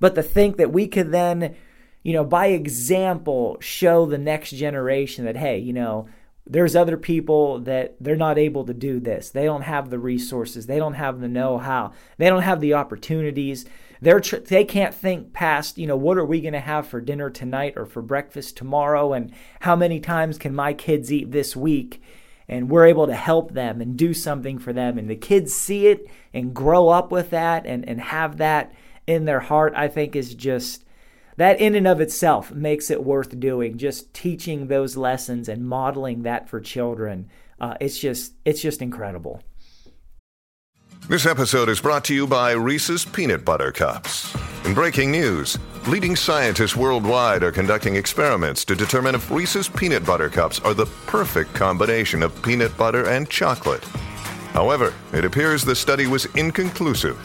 [0.00, 1.54] but to think that we could then,
[2.02, 6.08] you know, by example, show the next generation that hey, you know,
[6.46, 9.30] there's other people that they're not able to do this.
[9.30, 10.66] They don't have the resources.
[10.66, 11.92] They don't have the know-how.
[12.18, 13.64] They don't have the opportunities.
[14.00, 17.00] They're tr- they can't think past, you know, what are we going to have for
[17.00, 21.56] dinner tonight or for breakfast tomorrow and how many times can my kids eat this
[21.56, 22.00] week?
[22.48, 24.98] And we're able to help them and do something for them.
[24.98, 28.72] And the kids see it and grow up with that and, and have that
[29.08, 30.84] in their heart, I think is just
[31.36, 33.78] that in and of itself makes it worth doing.
[33.78, 37.28] Just teaching those lessons and modeling that for children.
[37.60, 39.42] Uh, it's just it's just incredible.
[41.08, 44.34] This episode is brought to you by Reese's Peanut Butter Cups.
[44.64, 45.56] In breaking news,
[45.86, 50.86] leading scientists worldwide are conducting experiments to determine if Reese's Peanut Butter Cups are the
[51.06, 53.84] perfect combination of peanut butter and chocolate.
[54.52, 57.16] However, it appears the study was inconclusive,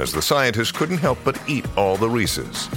[0.00, 2.70] as the scientists couldn't help but eat all the Reese's.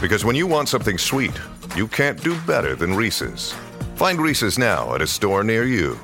[0.00, 1.38] Because when you want something sweet,
[1.76, 3.54] you can't do better than Reese's.
[3.96, 5.98] Find Reese's now at a store near you.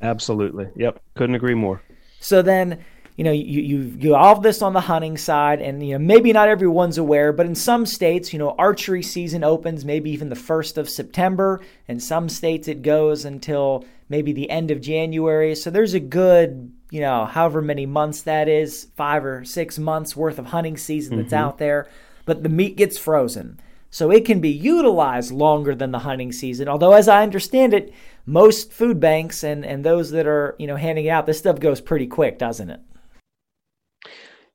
[0.00, 0.68] Absolutely.
[0.76, 1.00] Yep.
[1.14, 1.82] Couldn't agree more.
[2.20, 2.84] So then,
[3.16, 5.98] you know, you, you you all of this on the hunting side, and you know
[5.98, 10.28] maybe not everyone's aware, but in some states, you know, archery season opens maybe even
[10.28, 11.60] the first of September.
[11.88, 15.54] In some states, it goes until maybe the end of January.
[15.56, 20.16] So there's a good, you know, however many months that is, five or six months
[20.16, 21.44] worth of hunting season that's Mm-hmm.
[21.44, 21.88] out there.
[22.24, 23.60] But the meat gets frozen.
[23.90, 26.68] So it can be utilized longer than the hunting season.
[26.68, 27.92] Although, as I understand it,
[28.26, 31.80] most food banks and, and those that are, you know, handing out, this stuff goes
[31.80, 32.80] pretty quick, doesn't it?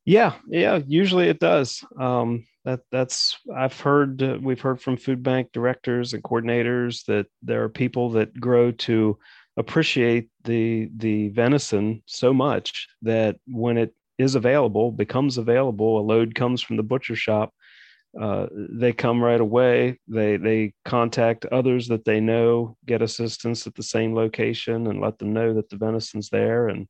[0.06, 0.80] Yeah, yeah.
[0.86, 1.84] Usually it does.
[2.00, 4.22] Um, that that's I've heard.
[4.22, 8.72] Uh, we've heard from food bank directors and coordinators that there are people that grow
[8.72, 9.18] to
[9.58, 16.36] appreciate the the venison so much that when it is available, becomes available, a load
[16.36, 17.54] comes from the butcher shop.
[18.20, 20.00] Uh, they come right away.
[20.08, 25.18] They they contact others that they know, get assistance at the same location, and let
[25.18, 26.68] them know that the venison's there.
[26.68, 26.88] And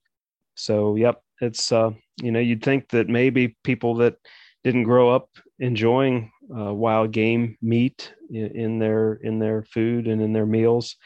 [0.55, 1.91] so, yep, it's uh,
[2.21, 4.15] you know you'd think that maybe people that
[4.63, 10.33] didn't grow up enjoying uh, wild game meat in, their in their food and in
[10.33, 10.97] their meals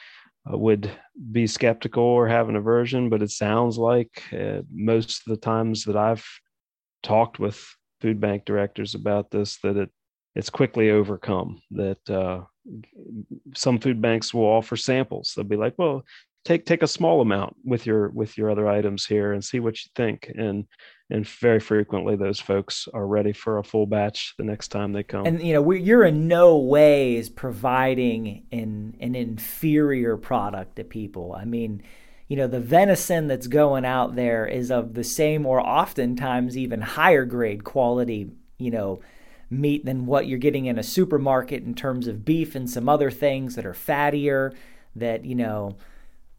[0.51, 0.91] would
[1.31, 3.09] be skeptical or have an aversion.
[3.09, 6.25] But it sounds like uh, most of the times that I've
[7.03, 7.63] talked with
[8.01, 9.89] food bank directors about this that it
[10.35, 12.41] it's quickly overcome that uh,
[13.55, 16.03] some food banks will offer samples they'll be like well
[16.45, 19.75] take take a small amount with your with your other items here and see what
[19.83, 20.65] you think and
[21.09, 25.03] and very frequently those folks are ready for a full batch the next time they
[25.03, 31.35] come And you know, you're in no ways providing an an inferior product to people.
[31.37, 31.81] I mean,
[32.27, 36.81] you know, the venison that's going out there is of the same or oftentimes even
[36.81, 38.99] higher grade quality, you know,
[39.49, 43.09] meat than what you're getting in a supermarket in terms of beef and some other
[43.09, 44.53] things that are fattier
[44.93, 45.77] that, you know,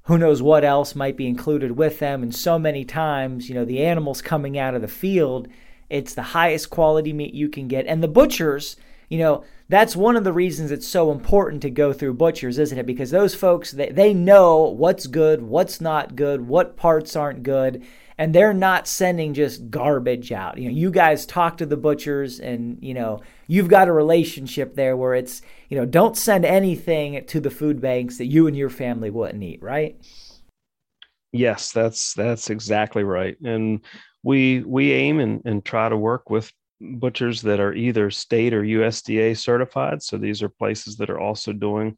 [0.08, 2.22] who knows what else might be included with them.
[2.22, 5.48] And so many times, you know, the animals coming out of the field,
[5.90, 7.86] it's the highest quality meat you can get.
[7.86, 8.76] And the butchers,
[9.08, 12.78] you know, that's one of the reasons it's so important to go through butchers, isn't
[12.78, 12.86] it?
[12.86, 17.84] Because those folks, they, they know what's good, what's not good, what parts aren't good,
[18.16, 20.58] and they're not sending just garbage out.
[20.58, 24.74] You know, you guys talk to the butchers and, you know, you've got a relationship
[24.74, 28.56] there where it's, you know, don't send anything to the food banks that you and
[28.56, 29.96] your family wouldn't eat, right?
[31.32, 33.80] yes that's that's exactly right and
[34.22, 38.62] we we aim and, and try to work with butchers that are either state or
[38.62, 40.02] usda certified.
[40.02, 41.96] So these are places that are also doing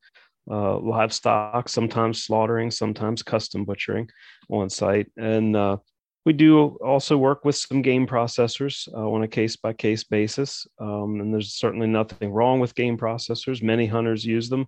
[0.50, 4.08] uh, livestock sometimes slaughtering sometimes custom butchering
[4.48, 5.08] on site.
[5.16, 5.76] And uh,
[6.24, 10.66] we do also work with some game processors uh, on a case by case basis.
[10.78, 13.62] Um, and there's certainly nothing wrong with game processors.
[13.62, 14.66] Many hunters use them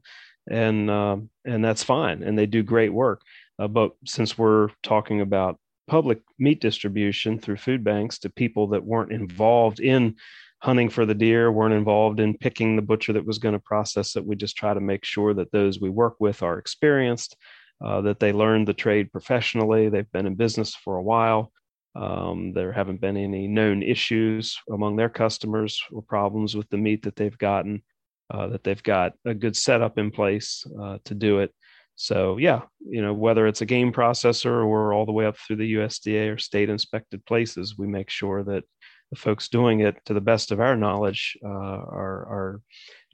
[0.50, 3.22] and uh, and that's fine and they do great work.
[3.58, 5.58] Uh, but since we're talking about
[5.93, 10.16] public meat distribution through food banks to people that weren't involved in
[10.62, 14.16] hunting for the deer, weren't involved in picking the butcher that was going to process
[14.16, 14.24] it.
[14.24, 17.36] We just try to make sure that those we work with are experienced,
[17.84, 21.53] uh, that they learned the trade professionally, they've been in business for a while.
[21.95, 27.03] Um, there haven't been any known issues among their customers or problems with the meat
[27.03, 27.82] that they've gotten,
[28.30, 31.53] uh, that they've got a good setup in place uh, to do it.
[31.95, 35.57] So, yeah, you know, whether it's a game processor or all the way up through
[35.57, 38.64] the USDA or state inspected places, we make sure that
[39.11, 42.61] the folks doing it, to the best of our knowledge, uh, are, are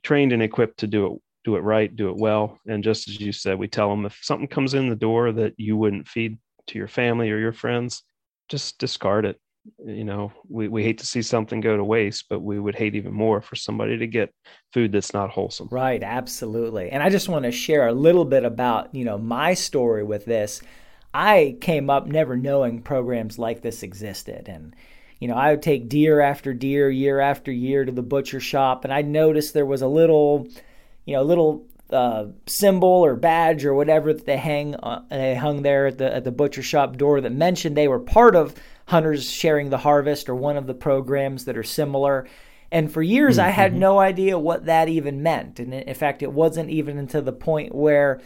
[0.03, 2.59] trained and equipped to do it do it right, do it well.
[2.67, 5.55] And just as you said, we tell them if something comes in the door that
[5.57, 8.03] you wouldn't feed to your family or your friends,
[8.51, 9.41] just discard it.
[9.85, 12.95] You know, we, we hate to see something go to waste, but we would hate
[12.95, 14.35] even more for somebody to get
[14.73, 15.69] food that's not wholesome.
[15.71, 16.91] Right, absolutely.
[16.91, 20.25] And I just want to share a little bit about, you know, my story with
[20.25, 20.61] this.
[21.15, 24.49] I came up never knowing programs like this existed.
[24.49, 24.77] And,
[25.21, 28.85] you know, I would take deer after deer, year after year to the butcher shop,
[28.85, 30.47] and I noticed there was a little
[31.09, 35.63] you know, little uh, symbol or badge or whatever that they hang uh, they hung
[35.63, 38.55] there at the at the butcher shop door that mentioned they were part of
[38.89, 42.27] Hunters Sharing the Harvest or one of the programs that are similar.
[42.73, 43.47] And for years, mm-hmm.
[43.47, 43.81] I had mm-hmm.
[43.81, 45.61] no idea what that even meant.
[45.61, 48.21] And in fact, it wasn't even until the point where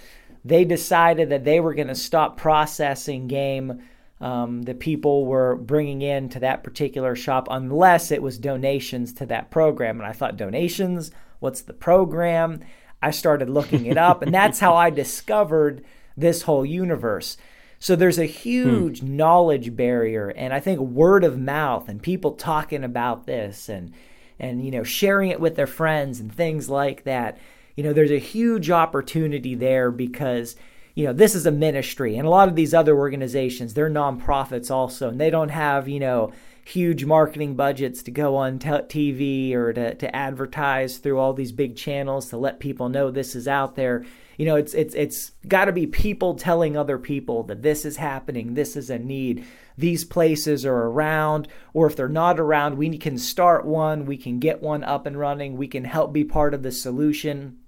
[0.45, 3.83] they decided that they were going to stop processing game
[4.21, 9.27] um, that people were bringing in to that particular shop unless it was donations to
[9.27, 9.99] that program.
[9.99, 11.11] And I thought, donations?
[11.41, 12.61] What's the program?
[13.03, 15.85] I started looking it up, and that's how I discovered
[16.17, 17.37] this whole universe.
[17.83, 19.17] So there's a huge hmm.
[19.17, 23.93] knowledge barrier, and I think word of mouth and people talking about this and
[24.39, 27.39] and you know sharing it with their friends and things like that.
[27.75, 30.55] You know, there's a huge opportunity there because
[30.95, 34.71] you know this is a ministry, and a lot of these other organizations they're nonprofits
[34.71, 36.33] also, and they don't have you know
[36.65, 41.51] huge marketing budgets to go on t- TV or to, to advertise through all these
[41.51, 44.05] big channels to let people know this is out there.
[44.37, 47.97] You know, it's it's it's got to be people telling other people that this is
[47.97, 49.45] happening, this is a need.
[49.77, 54.39] These places are around, or if they're not around, we can start one, we can
[54.39, 57.59] get one up and running, we can help be part of the solution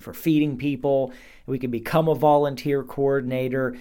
[0.00, 1.12] for feeding people.
[1.46, 3.76] We can become a volunteer coordinator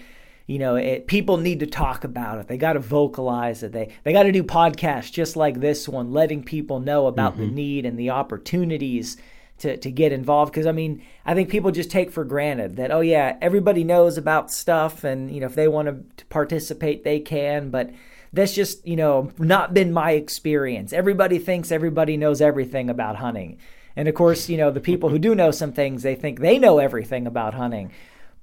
[0.45, 3.89] you know it, people need to talk about it they got to vocalize it they
[4.03, 7.43] they got to do podcasts just like this one letting people know about mm-hmm.
[7.43, 9.17] the need and the opportunities
[9.59, 12.91] to, to get involved because i mean i think people just take for granted that
[12.91, 15.87] oh yeah everybody knows about stuff and you know if they want
[16.17, 17.91] to participate they can but
[18.33, 20.91] that's just you know not been my experience.
[20.91, 23.59] Everybody thinks everybody knows everything about hunting.
[23.95, 26.57] And of course you know the people who do know some things they think they
[26.57, 27.91] know everything about hunting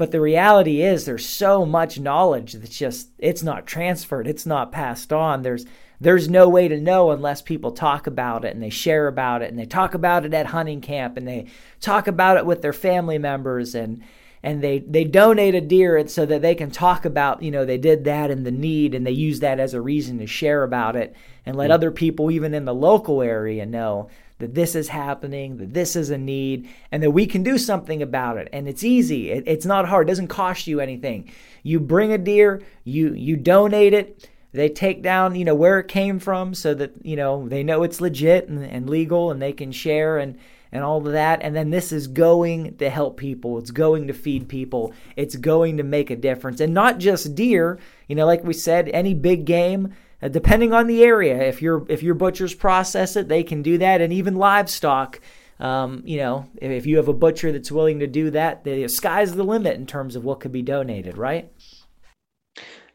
[0.00, 4.72] but the reality is there's so much knowledge that's just it's not transferred, it's not
[4.72, 5.42] passed on.
[5.42, 5.66] There's
[6.00, 9.50] there's no way to know unless people talk about it and they share about it
[9.50, 11.48] and they talk about it at hunting camp and they
[11.82, 14.02] talk about it with their family members and
[14.42, 17.76] and they they donate a deer so that they can talk about you know they
[17.76, 20.96] did that and the need and they use that as a reason to share about
[20.96, 21.74] it and let mm.
[21.74, 24.08] other people even in the local area know
[24.40, 28.02] that this is happening, that this is a need, and that we can do something
[28.02, 28.48] about it.
[28.52, 29.30] And it's easy.
[29.30, 30.08] It, it's not hard.
[30.08, 31.30] It doesn't cost you anything.
[31.62, 34.28] You bring a deer, you you donate it.
[34.52, 37.82] They take down, you know, where it came from, so that you know they know
[37.82, 40.38] it's legit and, and legal, and they can share and
[40.72, 41.40] and all of that.
[41.42, 43.58] And then this is going to help people.
[43.58, 44.92] It's going to feed people.
[45.16, 47.78] It's going to make a difference, and not just deer.
[48.08, 51.84] You know, like we said, any big game uh, depending on the area, if your
[51.88, 55.20] if your butchers process it, they can do that, and even livestock.
[55.58, 58.88] Um, you know, if, if you have a butcher that's willing to do that, the
[58.88, 61.52] sky's the limit in terms of what could be donated, right?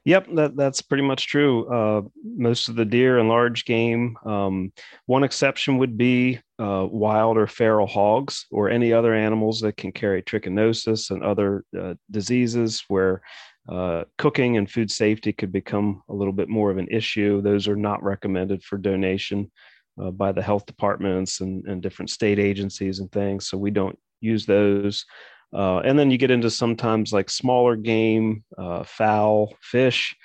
[0.06, 1.68] Yep, that, that's pretty much true.
[1.68, 4.16] Uh, most of the deer and large game.
[4.24, 4.72] Um,
[5.08, 9.92] one exception would be uh, wild or feral hogs or any other animals that can
[9.92, 13.24] carry trichinosis and other uh, diseases where
[13.68, 17.42] uh, cooking and food safety could become a little bit more of an issue.
[17.42, 19.52] Those are not recommended for donation
[20.00, 23.48] uh, by the health departments and, and, different state agencies and things.
[23.48, 25.06] So we don't use those.
[25.54, 30.16] Uh, and then you get into sometimes like smaller game, uh, fowl, fish.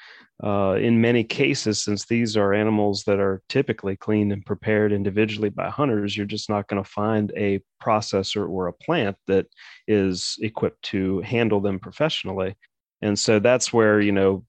[0.43, 5.51] Uh, in many cases, since these are animals that are typically cleaned and prepared individually
[5.51, 9.47] by hunters, you're just not going to find a processor or a plant that
[9.87, 12.57] is equipped to handle them professionally
[13.03, 14.45] and so that's where you know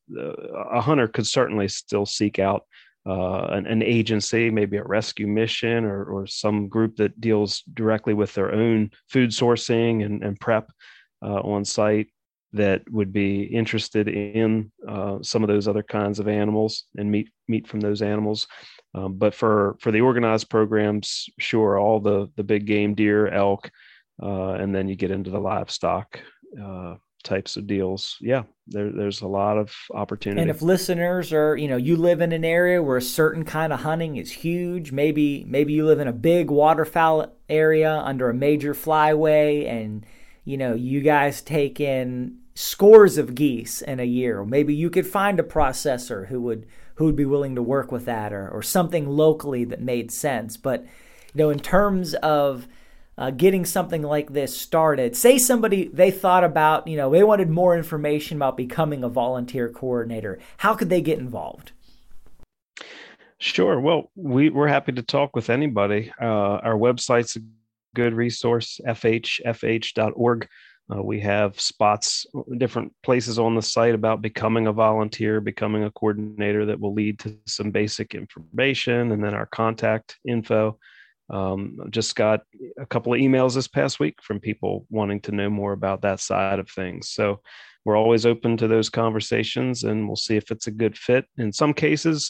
[0.72, 2.66] a hunter could certainly still seek out
[3.06, 8.14] uh, an, an, agency, maybe a rescue mission or, or some group that deals directly
[8.14, 10.72] with their own food sourcing and, and prep
[11.24, 12.10] uh, on site.
[12.54, 17.30] that would be interested in uh, some of those other kinds of animals and meat
[17.48, 18.48] meat from those animals.
[18.94, 23.72] Um, but for for the organized programs, sure, all the the big game deer, elk,
[24.22, 26.20] uh, and then you get into the livestock
[26.62, 28.18] uh, types of deals.
[28.22, 30.42] Yeah, there, there's a lot of opportunity.
[30.42, 33.74] And if listeners are, you know, you live in an area where a certain kind
[33.74, 38.34] of hunting is huge, maybe maybe you live in a big waterfowl area under a
[38.34, 40.06] major flyway, and
[40.44, 44.44] you know you guys take in scores of geese in a year.
[44.44, 46.66] Maybe you could find a processor who would
[46.96, 50.58] who would be willing to work with that or, or something locally that made sense.
[50.58, 50.84] But
[51.34, 52.68] you know, in terms of
[53.22, 57.52] uh, getting something like this started, say somebody they thought about, you know, they wanted
[57.52, 60.40] more information about becoming a volunteer coordinator.
[60.58, 61.72] How could they get involved?
[63.38, 63.80] Sure.
[63.80, 66.12] Well, we, we're happy to talk with anybody.
[66.20, 66.26] Uh,
[66.66, 67.42] our website's a
[67.94, 70.48] good resource, fhfh.org.
[70.92, 72.26] Uh, we have spots,
[72.58, 77.20] different places on the site about becoming a volunteer, becoming a coordinator that will lead
[77.20, 80.80] to some basic information and then our contact info.
[81.32, 82.42] Um, just got
[82.78, 86.20] a couple of emails this past week from people wanting to know more about that
[86.20, 87.10] side of things.
[87.10, 87.42] So
[87.86, 91.26] we're always open to those conversations and we'll see if it's a good fit.
[91.38, 92.30] In some cases,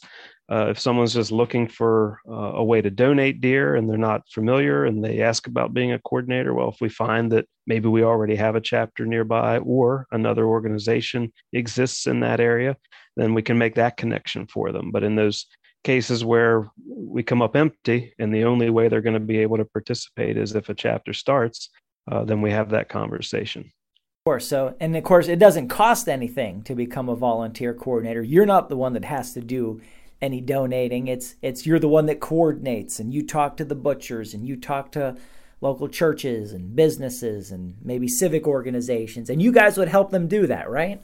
[0.52, 4.22] uh, if someone's just looking for uh, a way to donate deer and they're not
[4.30, 8.04] familiar and they ask about being a coordinator, well, if we find that maybe we
[8.04, 12.78] already have a chapter nearby or another organization exists in that area,
[13.18, 14.92] then we can make that connection for them.
[14.92, 15.48] But in those
[15.84, 16.70] cases where
[17.12, 20.38] we come up empty and the only way they're going to be able to participate
[20.38, 21.70] is if a chapter starts,
[22.12, 23.62] uh, then we have that conversation.
[23.62, 24.48] Of course.
[24.48, 28.22] So, and of course, it doesn't cost anything to become a volunteer coordinator.
[28.22, 29.82] You're not the one that has to do
[30.22, 31.08] any donating.
[31.08, 34.56] It's it's you're the one that coordinates and you talk to the butchers and you
[34.56, 35.18] talk to
[35.60, 40.48] local churches and businesses and maybe civic organizations and you guys would help them do
[40.48, 41.02] that, right?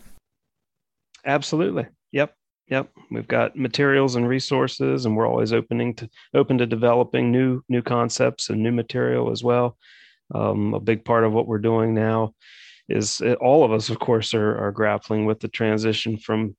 [1.25, 1.87] Absolutely.
[2.11, 2.36] Yep.
[2.69, 2.89] Yep.
[3.11, 7.81] We've got materials and resources and we're always opening to open to developing new new
[7.81, 9.77] concepts and new material as well.
[10.35, 12.33] Um, a big part of what we're doing now
[12.89, 16.55] is all of us, of course, are, are grappling with the transition from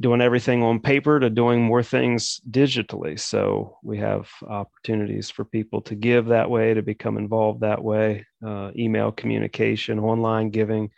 [0.00, 3.18] doing everything on paper to doing more things digitally.
[3.18, 8.24] So we have opportunities for people to give that way, to become involved that way,
[8.46, 10.90] uh, email communication, online giving.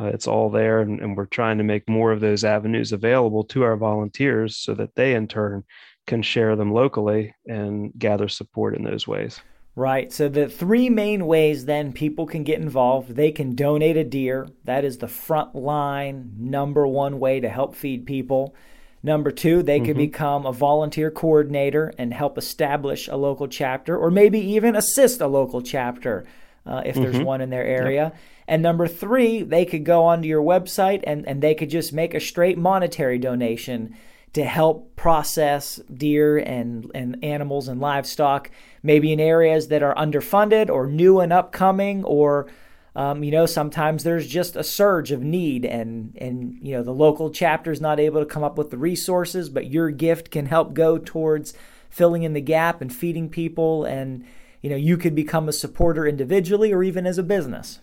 [0.00, 0.80] Uh, it's all there.
[0.80, 4.74] And, and we're trying to make more of those avenues available to our volunteers so
[4.74, 5.64] that they, in turn,
[6.06, 9.40] can share them locally and gather support in those ways.
[9.76, 10.12] Right.
[10.12, 13.16] So the three main ways then people can get involved.
[13.16, 14.48] They can donate a deer.
[14.64, 18.54] That is the front line number one way to help feed people.
[19.02, 19.86] Number two, they mm-hmm.
[19.86, 25.20] could become a volunteer coordinator and help establish a local chapter, or maybe even assist
[25.20, 26.24] a local chapter
[26.66, 27.04] uh, if mm-hmm.
[27.04, 28.04] there's one in their area.
[28.04, 28.16] Yep.
[28.46, 32.14] And number three, they could go onto your website and, and they could just make
[32.14, 33.96] a straight monetary donation
[34.34, 38.50] to help process deer and, and animals and livestock,
[38.82, 42.48] maybe in areas that are underfunded or new and upcoming, or
[42.96, 46.92] um, you know, sometimes there's just a surge of need, and and you know the
[46.92, 50.46] local chapter is not able to come up with the resources, but your gift can
[50.46, 51.54] help go towards
[51.90, 54.24] filling in the gap and feeding people, and
[54.64, 57.80] you know you could become a supporter individually or even as a business.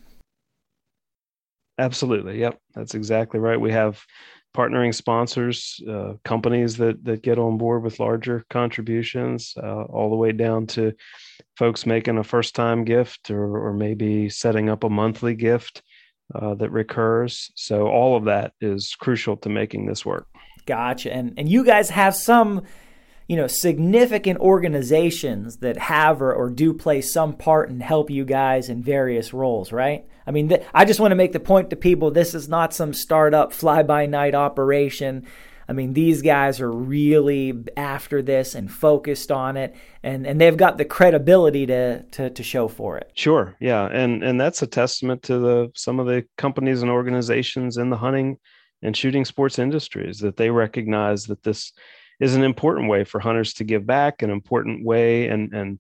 [1.78, 2.40] Absolutely.
[2.40, 2.58] Yep.
[2.74, 3.62] That's exactly right.
[3.62, 4.04] We have
[4.56, 10.16] partnering sponsors, uh, companies that that get on board with larger contributions, uh, all the
[10.16, 10.92] way down to
[11.56, 15.84] folks making a first time gift or, or maybe setting up a monthly gift
[16.34, 17.52] uh, that recurs.
[17.56, 20.28] So all of that is crucial to making this work.
[20.66, 21.14] Gotcha.
[21.14, 22.64] And and you guys have some
[23.28, 28.26] you know significant organizations that have or, or do play some part and help you
[28.26, 30.06] guys in various roles right?
[30.28, 32.74] I mean th- i just want to make the point to people this is not
[32.74, 35.26] some startup fly by night operation.
[35.68, 40.58] I mean these guys are really after this and focused on it and and they've
[40.58, 43.12] got the credibility to to, to show for it.
[43.14, 47.78] Sure yeah and and that's a testament to the some of the companies and organizations
[47.78, 48.38] in the hunting
[48.82, 51.72] and shooting sports industries that they recognize that this
[52.22, 55.80] is an important way for hunters to give back, an important way and, and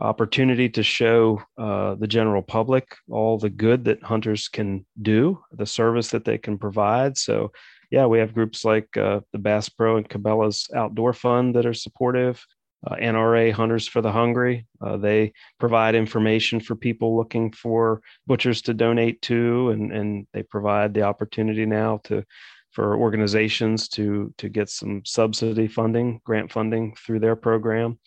[0.00, 5.66] opportunity to show uh, the general public all the good that hunters can do, the
[5.66, 7.18] service that they can provide.
[7.18, 7.52] So,
[7.90, 11.74] yeah, we have groups like uh, the Bass Pro and Cabela's Outdoor Fund that are
[11.74, 12.44] supportive.
[12.84, 14.66] Uh, NRA Hunters for the Hungry.
[14.80, 20.42] Uh, they provide information for people looking for butchers to donate to, and, and they
[20.42, 22.24] provide the opportunity now to
[22.72, 27.98] for organizations to to get some subsidy funding, grant funding through their program.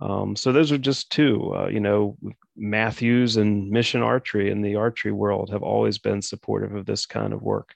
[0.00, 1.54] Um, so those are just two.
[1.54, 2.16] Uh, you know,
[2.56, 7.32] Mathews and Mission Archery in the archery world have always been supportive of this kind
[7.34, 7.74] of work.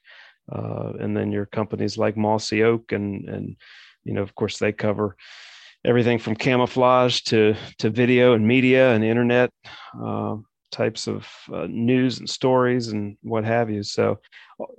[0.52, 3.56] uh, and then your companies like Mossy Oak and and
[4.04, 5.16] you know of course they cover
[5.84, 9.50] everything from camouflage to to video and media and internet
[10.02, 10.36] uh,
[10.70, 13.82] types of uh, news and stories and what have you.
[13.82, 14.18] So,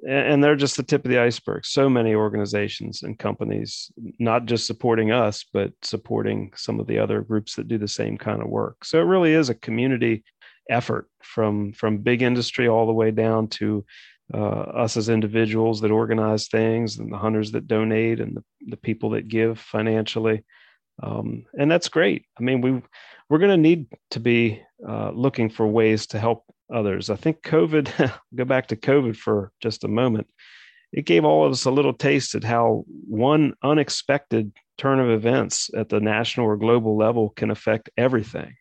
[0.08, 1.66] and they're just the tip of the iceberg.
[1.66, 7.22] So many organizations and companies, not just supporting us, but supporting some of the other
[7.22, 8.84] groups that do the same kind of work.
[8.86, 10.24] So it really is a community
[10.70, 13.86] effort from from big industry all the way down to
[14.34, 18.78] uh, us as individuals that organize things and the hunters that donate and the, the
[18.78, 20.44] people that give financially
[21.04, 22.82] um, and that's great i mean we
[23.30, 27.10] we're going to need to be uh, looking for ways to help others.
[27.10, 30.28] I think COVID, go back to COVID for just a moment,
[30.94, 35.70] it gave all of us a little taste at how one unexpected turn of events
[35.76, 38.56] at the national or global level can affect everything.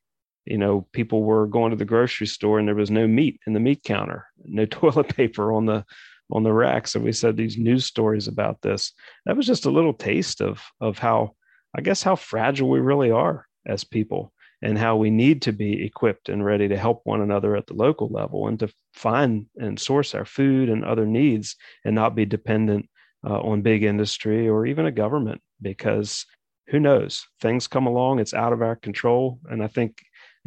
[0.44, 3.52] You know, people were going to the grocery store and there was no meat in
[3.52, 5.84] the meat counter, no toilet paper on the
[6.32, 6.96] on the racks.
[6.96, 8.92] And we said these news stories about this.
[9.26, 11.36] That was just a little taste of of how
[11.74, 15.84] I guess how fragile we really are as people and how we need to be
[15.84, 19.78] equipped and ready to help one another at the local level and to find and
[19.78, 22.88] source our food and other needs and not be dependent
[23.28, 26.24] uh, on big industry or even a government because
[26.68, 27.26] who knows?
[27.40, 29.38] Things come along it's out of our control.
[29.48, 29.98] And i think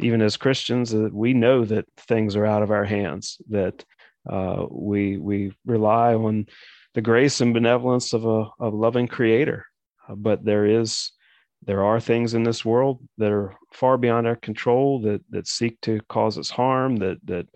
[0.02, 3.84] even as christians uh, we know that things are out of our hands that
[4.30, 6.46] uh, we we rely on
[6.94, 9.66] the grace and benevolence of a, of a loving creator
[10.16, 11.12] but there is
[11.66, 15.80] there are things in this world that are far beyond our control that that seek
[15.82, 17.46] to cause us harm that that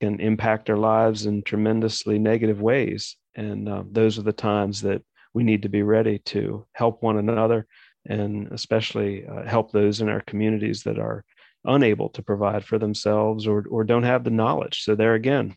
[0.00, 3.16] can impact our lives in tremendously negative ways.
[3.34, 5.02] And uh, those are the times that
[5.32, 7.66] we need to be ready to help one another
[8.06, 11.24] and especially uh, help those in our communities that are
[11.64, 14.82] unable to provide for themselves or or don't have the knowledge.
[14.82, 15.56] So there again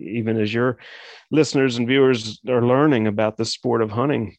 [0.00, 0.78] even as your
[1.30, 4.36] listeners and viewers are learning about the sport of hunting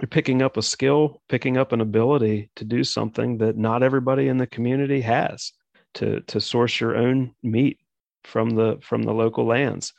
[0.00, 4.28] you're picking up a skill, picking up an ability to do something that not everybody
[4.28, 5.52] in the community has
[5.94, 7.78] to to source your own meat
[8.24, 9.92] from the from the local lands.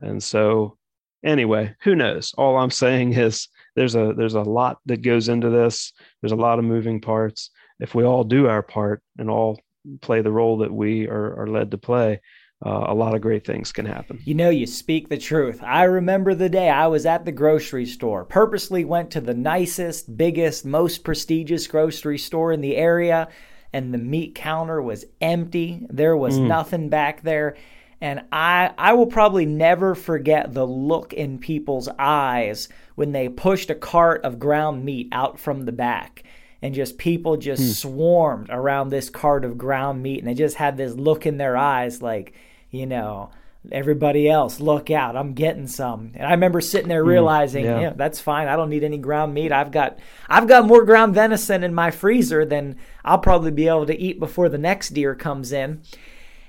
[0.00, 0.78] And so
[1.22, 2.32] anyway, who knows?
[2.38, 5.92] All I'm saying is there's a there's a lot that goes into this.
[6.20, 7.50] There's a lot of moving parts.
[7.78, 9.60] If we all do our part and all
[10.00, 12.20] play the role that we are, are led to play,
[12.64, 14.20] uh, a lot of great things can happen.
[14.24, 15.60] You know, you speak the truth.
[15.62, 20.16] I remember the day I was at the grocery store, purposely went to the nicest,
[20.16, 23.28] biggest, most prestigious grocery store in the area,
[23.72, 25.86] and the meat counter was empty.
[25.90, 26.46] There was mm.
[26.46, 27.56] nothing back there.
[28.00, 33.70] And I, I will probably never forget the look in people's eyes when they pushed
[33.70, 36.24] a cart of ground meat out from the back
[36.62, 37.74] and just people just mm.
[37.74, 41.56] swarmed around this cart of ground meat and they just had this look in their
[41.56, 42.34] eyes like
[42.72, 43.30] you know,
[43.70, 46.12] everybody else, look out, I'm getting some.
[46.14, 47.80] And I remember sitting there hmm, realizing, mm, yeah.
[47.80, 47.92] yeah.
[47.94, 48.48] that's fine.
[48.48, 49.52] I don't need any ground meat.
[49.52, 53.86] I've got I've got more ground venison in my freezer than I'll probably be able
[53.86, 55.82] to eat before the next deer comes in.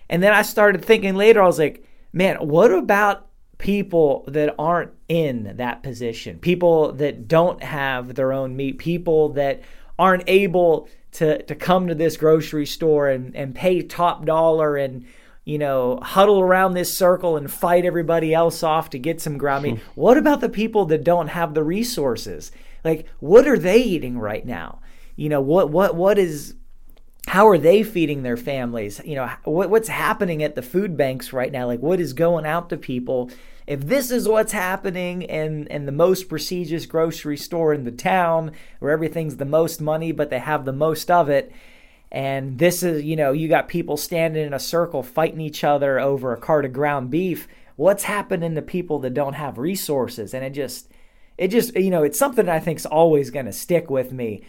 [0.09, 4.91] And then I started thinking later, I was like, man, what about people that aren't
[5.07, 6.39] in that position?
[6.39, 9.61] People that don't have their own meat, people that
[9.99, 15.05] aren't able to to come to this grocery store and, and pay top dollar and
[15.45, 19.63] you know, huddle around this circle and fight everybody else off to get some ground
[19.63, 19.79] meat.
[19.95, 22.51] What about the people that don't have the resources?
[22.83, 24.79] Like, what are they eating right now?
[25.15, 26.55] You know, what what what is
[27.27, 28.99] how are they feeding their families?
[29.03, 31.67] You know, what, what's happening at the food banks right now?
[31.67, 33.31] Like, what is going out to people?
[33.65, 38.51] If this is what's happening in, in the most prestigious grocery store in the town,
[38.79, 41.51] where everything's the most money, but they have the most of it,
[42.13, 45.99] and this is, you know, you got people standing in a circle fighting each other
[45.99, 47.47] over a cart of ground beef.
[47.75, 50.35] What's happening to people that don't have resources?
[50.35, 50.91] And it just,
[51.39, 54.43] it just, you know, it's something I think is always going to stick with me.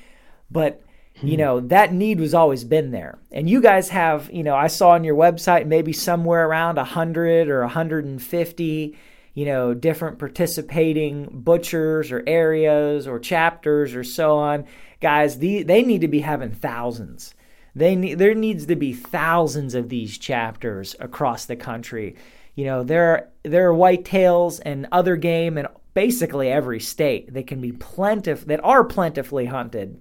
[0.51, 0.83] But,
[1.23, 1.39] you hmm.
[1.39, 3.19] know, that need was always been there.
[3.33, 7.49] And you guys have, you know, I saw on your website maybe somewhere around 100
[7.49, 8.99] or 150
[9.37, 14.65] you know, different participating butchers or areas or chapters or so on.
[15.01, 17.34] Guys, the, they need to be having thousands.
[17.75, 22.17] They there needs to be thousands of these chapters across the country.
[22.55, 27.47] You know, there are, there are whitetails and other game in basically every state that
[27.47, 30.01] can be plentif that are plentifully hunted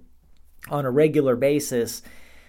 [0.68, 2.02] on a regular basis,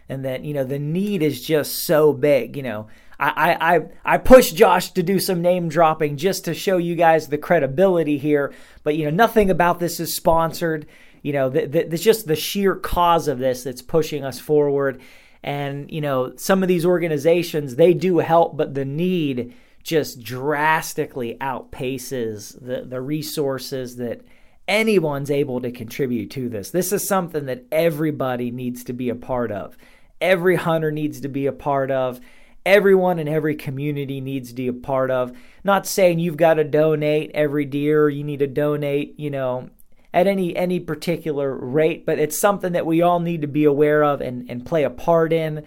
[0.08, 2.56] and that you know the need is just so big.
[2.56, 2.88] You know,
[3.20, 3.58] I
[4.06, 7.40] I I push Josh to do some name dropping just to show you guys the
[7.40, 8.54] credibility here,
[8.84, 10.86] but you know nothing about this is sponsored
[11.26, 15.02] you know, it's just the sheer cause of this that's pushing us forward.
[15.42, 21.36] And, you know, some of these organizations, they do help, but the need just drastically
[21.42, 24.22] outpaces the, the resources that
[24.68, 26.70] anyone's able to contribute to this.
[26.70, 29.76] This is something that everybody needs to be a part of.
[30.22, 32.20] Every hunter needs to be a part of.
[32.68, 35.36] Everyone in every community needs to be a part of.
[35.64, 39.72] Not saying you've got to donate every deer, you need to donate, you know,
[40.16, 44.04] at any any particular rate, but it's something that we all need to be aware
[44.04, 45.66] of and, and play a part in.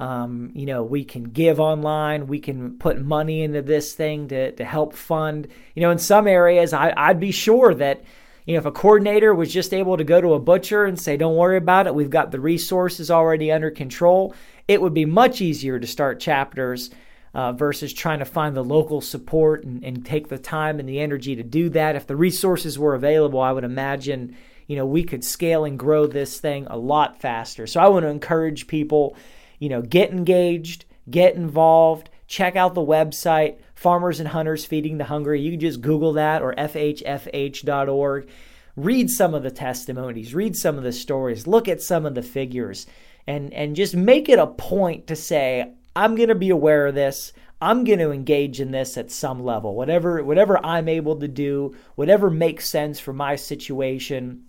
[0.00, 4.50] Um, you know, we can give online, we can put money into this thing to,
[4.50, 5.46] to help fund.
[5.76, 8.02] You know, in some areas, I, I'd be sure that
[8.44, 11.16] you know, if a coordinator was just able to go to a butcher and say,
[11.16, 14.34] don't worry about it, we've got the resources already under control,
[14.66, 16.90] it would be much easier to start chapters
[17.34, 21.00] uh, versus trying to find the local support and, and take the time and the
[21.00, 21.96] energy to do that.
[21.96, 24.36] If the resources were available, I would imagine,
[24.68, 27.66] you know, we could scale and grow this thing a lot faster.
[27.66, 29.16] So I want to encourage people,
[29.58, 35.04] you know, get engaged, get involved, check out the website, Farmers and Hunters Feeding the
[35.04, 35.40] Hungry.
[35.40, 38.28] You can just Google that or FHFH.org.
[38.76, 42.22] Read some of the testimonies, read some of the stories, look at some of the
[42.22, 42.86] figures,
[43.24, 46.94] and, and just make it a point to say, I'm going to be aware of
[46.94, 47.32] this.
[47.60, 49.74] I'm going to engage in this at some level.
[49.74, 54.44] Whatever whatever I'm able to do, whatever makes sense for my situation,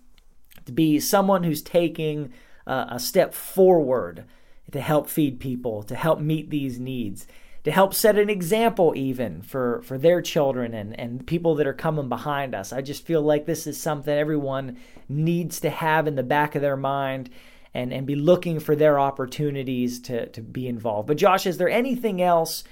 [0.65, 2.33] to be someone who's taking
[2.67, 4.25] uh, a step forward
[4.71, 7.27] to help feed people, to help meet these needs
[7.65, 11.73] to help set an example even for, for their children and, and people that are
[11.73, 12.71] coming behind us.
[12.71, 14.77] I just feel like this is something everyone
[15.09, 17.31] needs to have in the back of their mind
[17.75, 21.07] and, and be looking for their opportunities to, to be involved.
[21.07, 22.63] But Josh, is there anything else,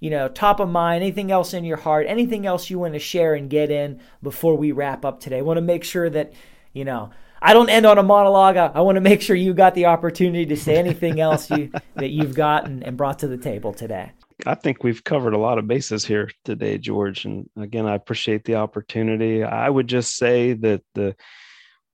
[0.00, 3.00] you know, top of mind, anything else in your heart, anything else you want to
[3.00, 5.38] share and get in before we wrap up today?
[5.38, 6.34] I want to make sure that,
[6.74, 8.58] you know, I don't end on a monologue.
[8.58, 12.10] I, want to make sure you got the opportunity to say anything else you, that
[12.10, 14.12] you've got and, and brought to the table today.
[14.44, 17.24] I think we've covered a lot of bases here today, George.
[17.24, 19.42] And again, I appreciate the opportunity.
[19.42, 21.16] I would just say that the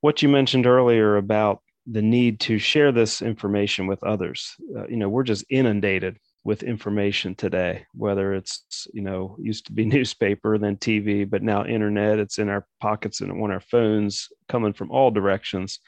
[0.00, 4.54] what you mentioned earlier about the need to share this information with others.
[4.76, 9.72] Uh, you know, we're just inundated with information today, whether it's, you know, used to
[9.72, 14.28] be newspaper, then TV, but now internet, it's in our pockets and on our phones
[14.48, 15.80] coming from all directions.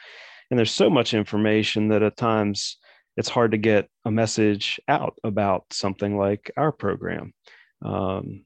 [0.50, 2.78] And there's so much information that at times
[3.16, 7.34] it's hard to get a message out about something like our program.
[7.84, 8.44] Um,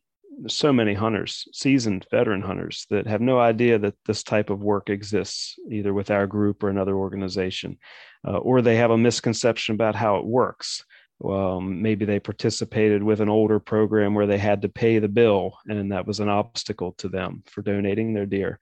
[0.49, 4.90] so many hunters, seasoned veteran hunters, that have no idea that this type of work
[4.90, 7.78] exists, either with our group or another organization,
[8.26, 10.84] uh, or they have a misconception about how it works.
[11.24, 15.57] Um, maybe they participated with an older program where they had to pay the bill,
[15.68, 18.59] and that was an obstacle to them for donating their deer,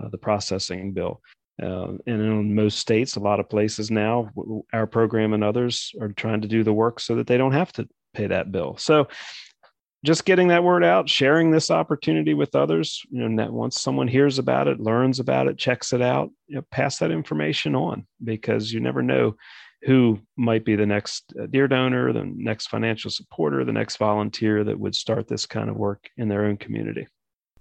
[0.00, 1.20] uh, the processing bill.
[1.62, 4.28] Uh, and in most states, a lot of places now,
[4.72, 7.72] our program and others are trying to do the work so that they don't have
[7.72, 8.76] to pay that bill.
[8.76, 9.08] So,
[10.04, 13.02] just getting that word out, sharing this opportunity with others.
[13.10, 16.64] You know, once someone hears about it, learns about it, checks it out, you know,
[16.70, 19.34] pass that information on because you never know
[19.82, 24.62] who might be the next uh, deer donor, the next financial supporter, the next volunteer
[24.64, 27.06] that would start this kind of work in their own community.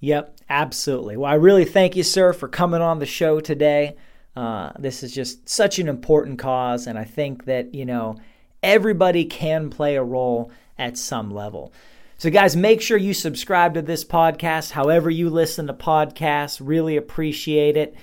[0.01, 1.15] Yep, absolutely.
[1.15, 3.95] Well, I really thank you, sir, for coming on the show today.
[4.35, 8.17] Uh, this is just such an important cause, and I think that, you know,
[8.61, 11.71] everybody can play a role at some level.
[12.17, 16.61] So, guys, make sure you subscribe to this podcast, however you listen to podcasts.
[16.63, 17.95] Really appreciate it.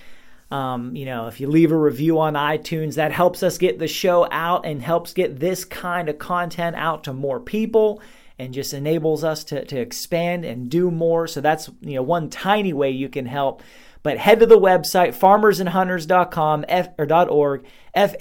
[0.51, 3.87] Um, you know, if you leave a review on iTunes, that helps us get the
[3.87, 8.03] show out and helps get this kind of content out to more people
[8.37, 11.29] and just enables us to, to expand and do more.
[11.29, 13.63] So that's you know one tiny way you can help.
[14.03, 18.17] But head to the website farmersandhunters.com F, or .org, fhfh.org.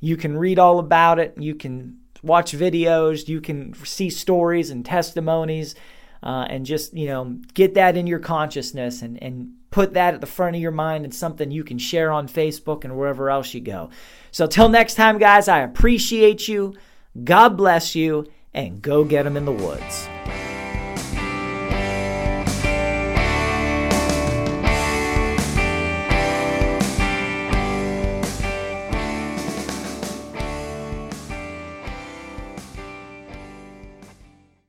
[0.00, 1.34] You can read all about it.
[1.38, 3.28] You can watch videos.
[3.28, 5.74] You can see stories and testimonies,
[6.22, 10.20] uh, and just you know get that in your consciousness and and put that at
[10.20, 13.52] the front of your mind and something you can share on Facebook and wherever else
[13.52, 13.90] you go.
[14.30, 16.74] So till next time, guys, I appreciate you.
[17.24, 20.08] God bless you, and go get them in the woods.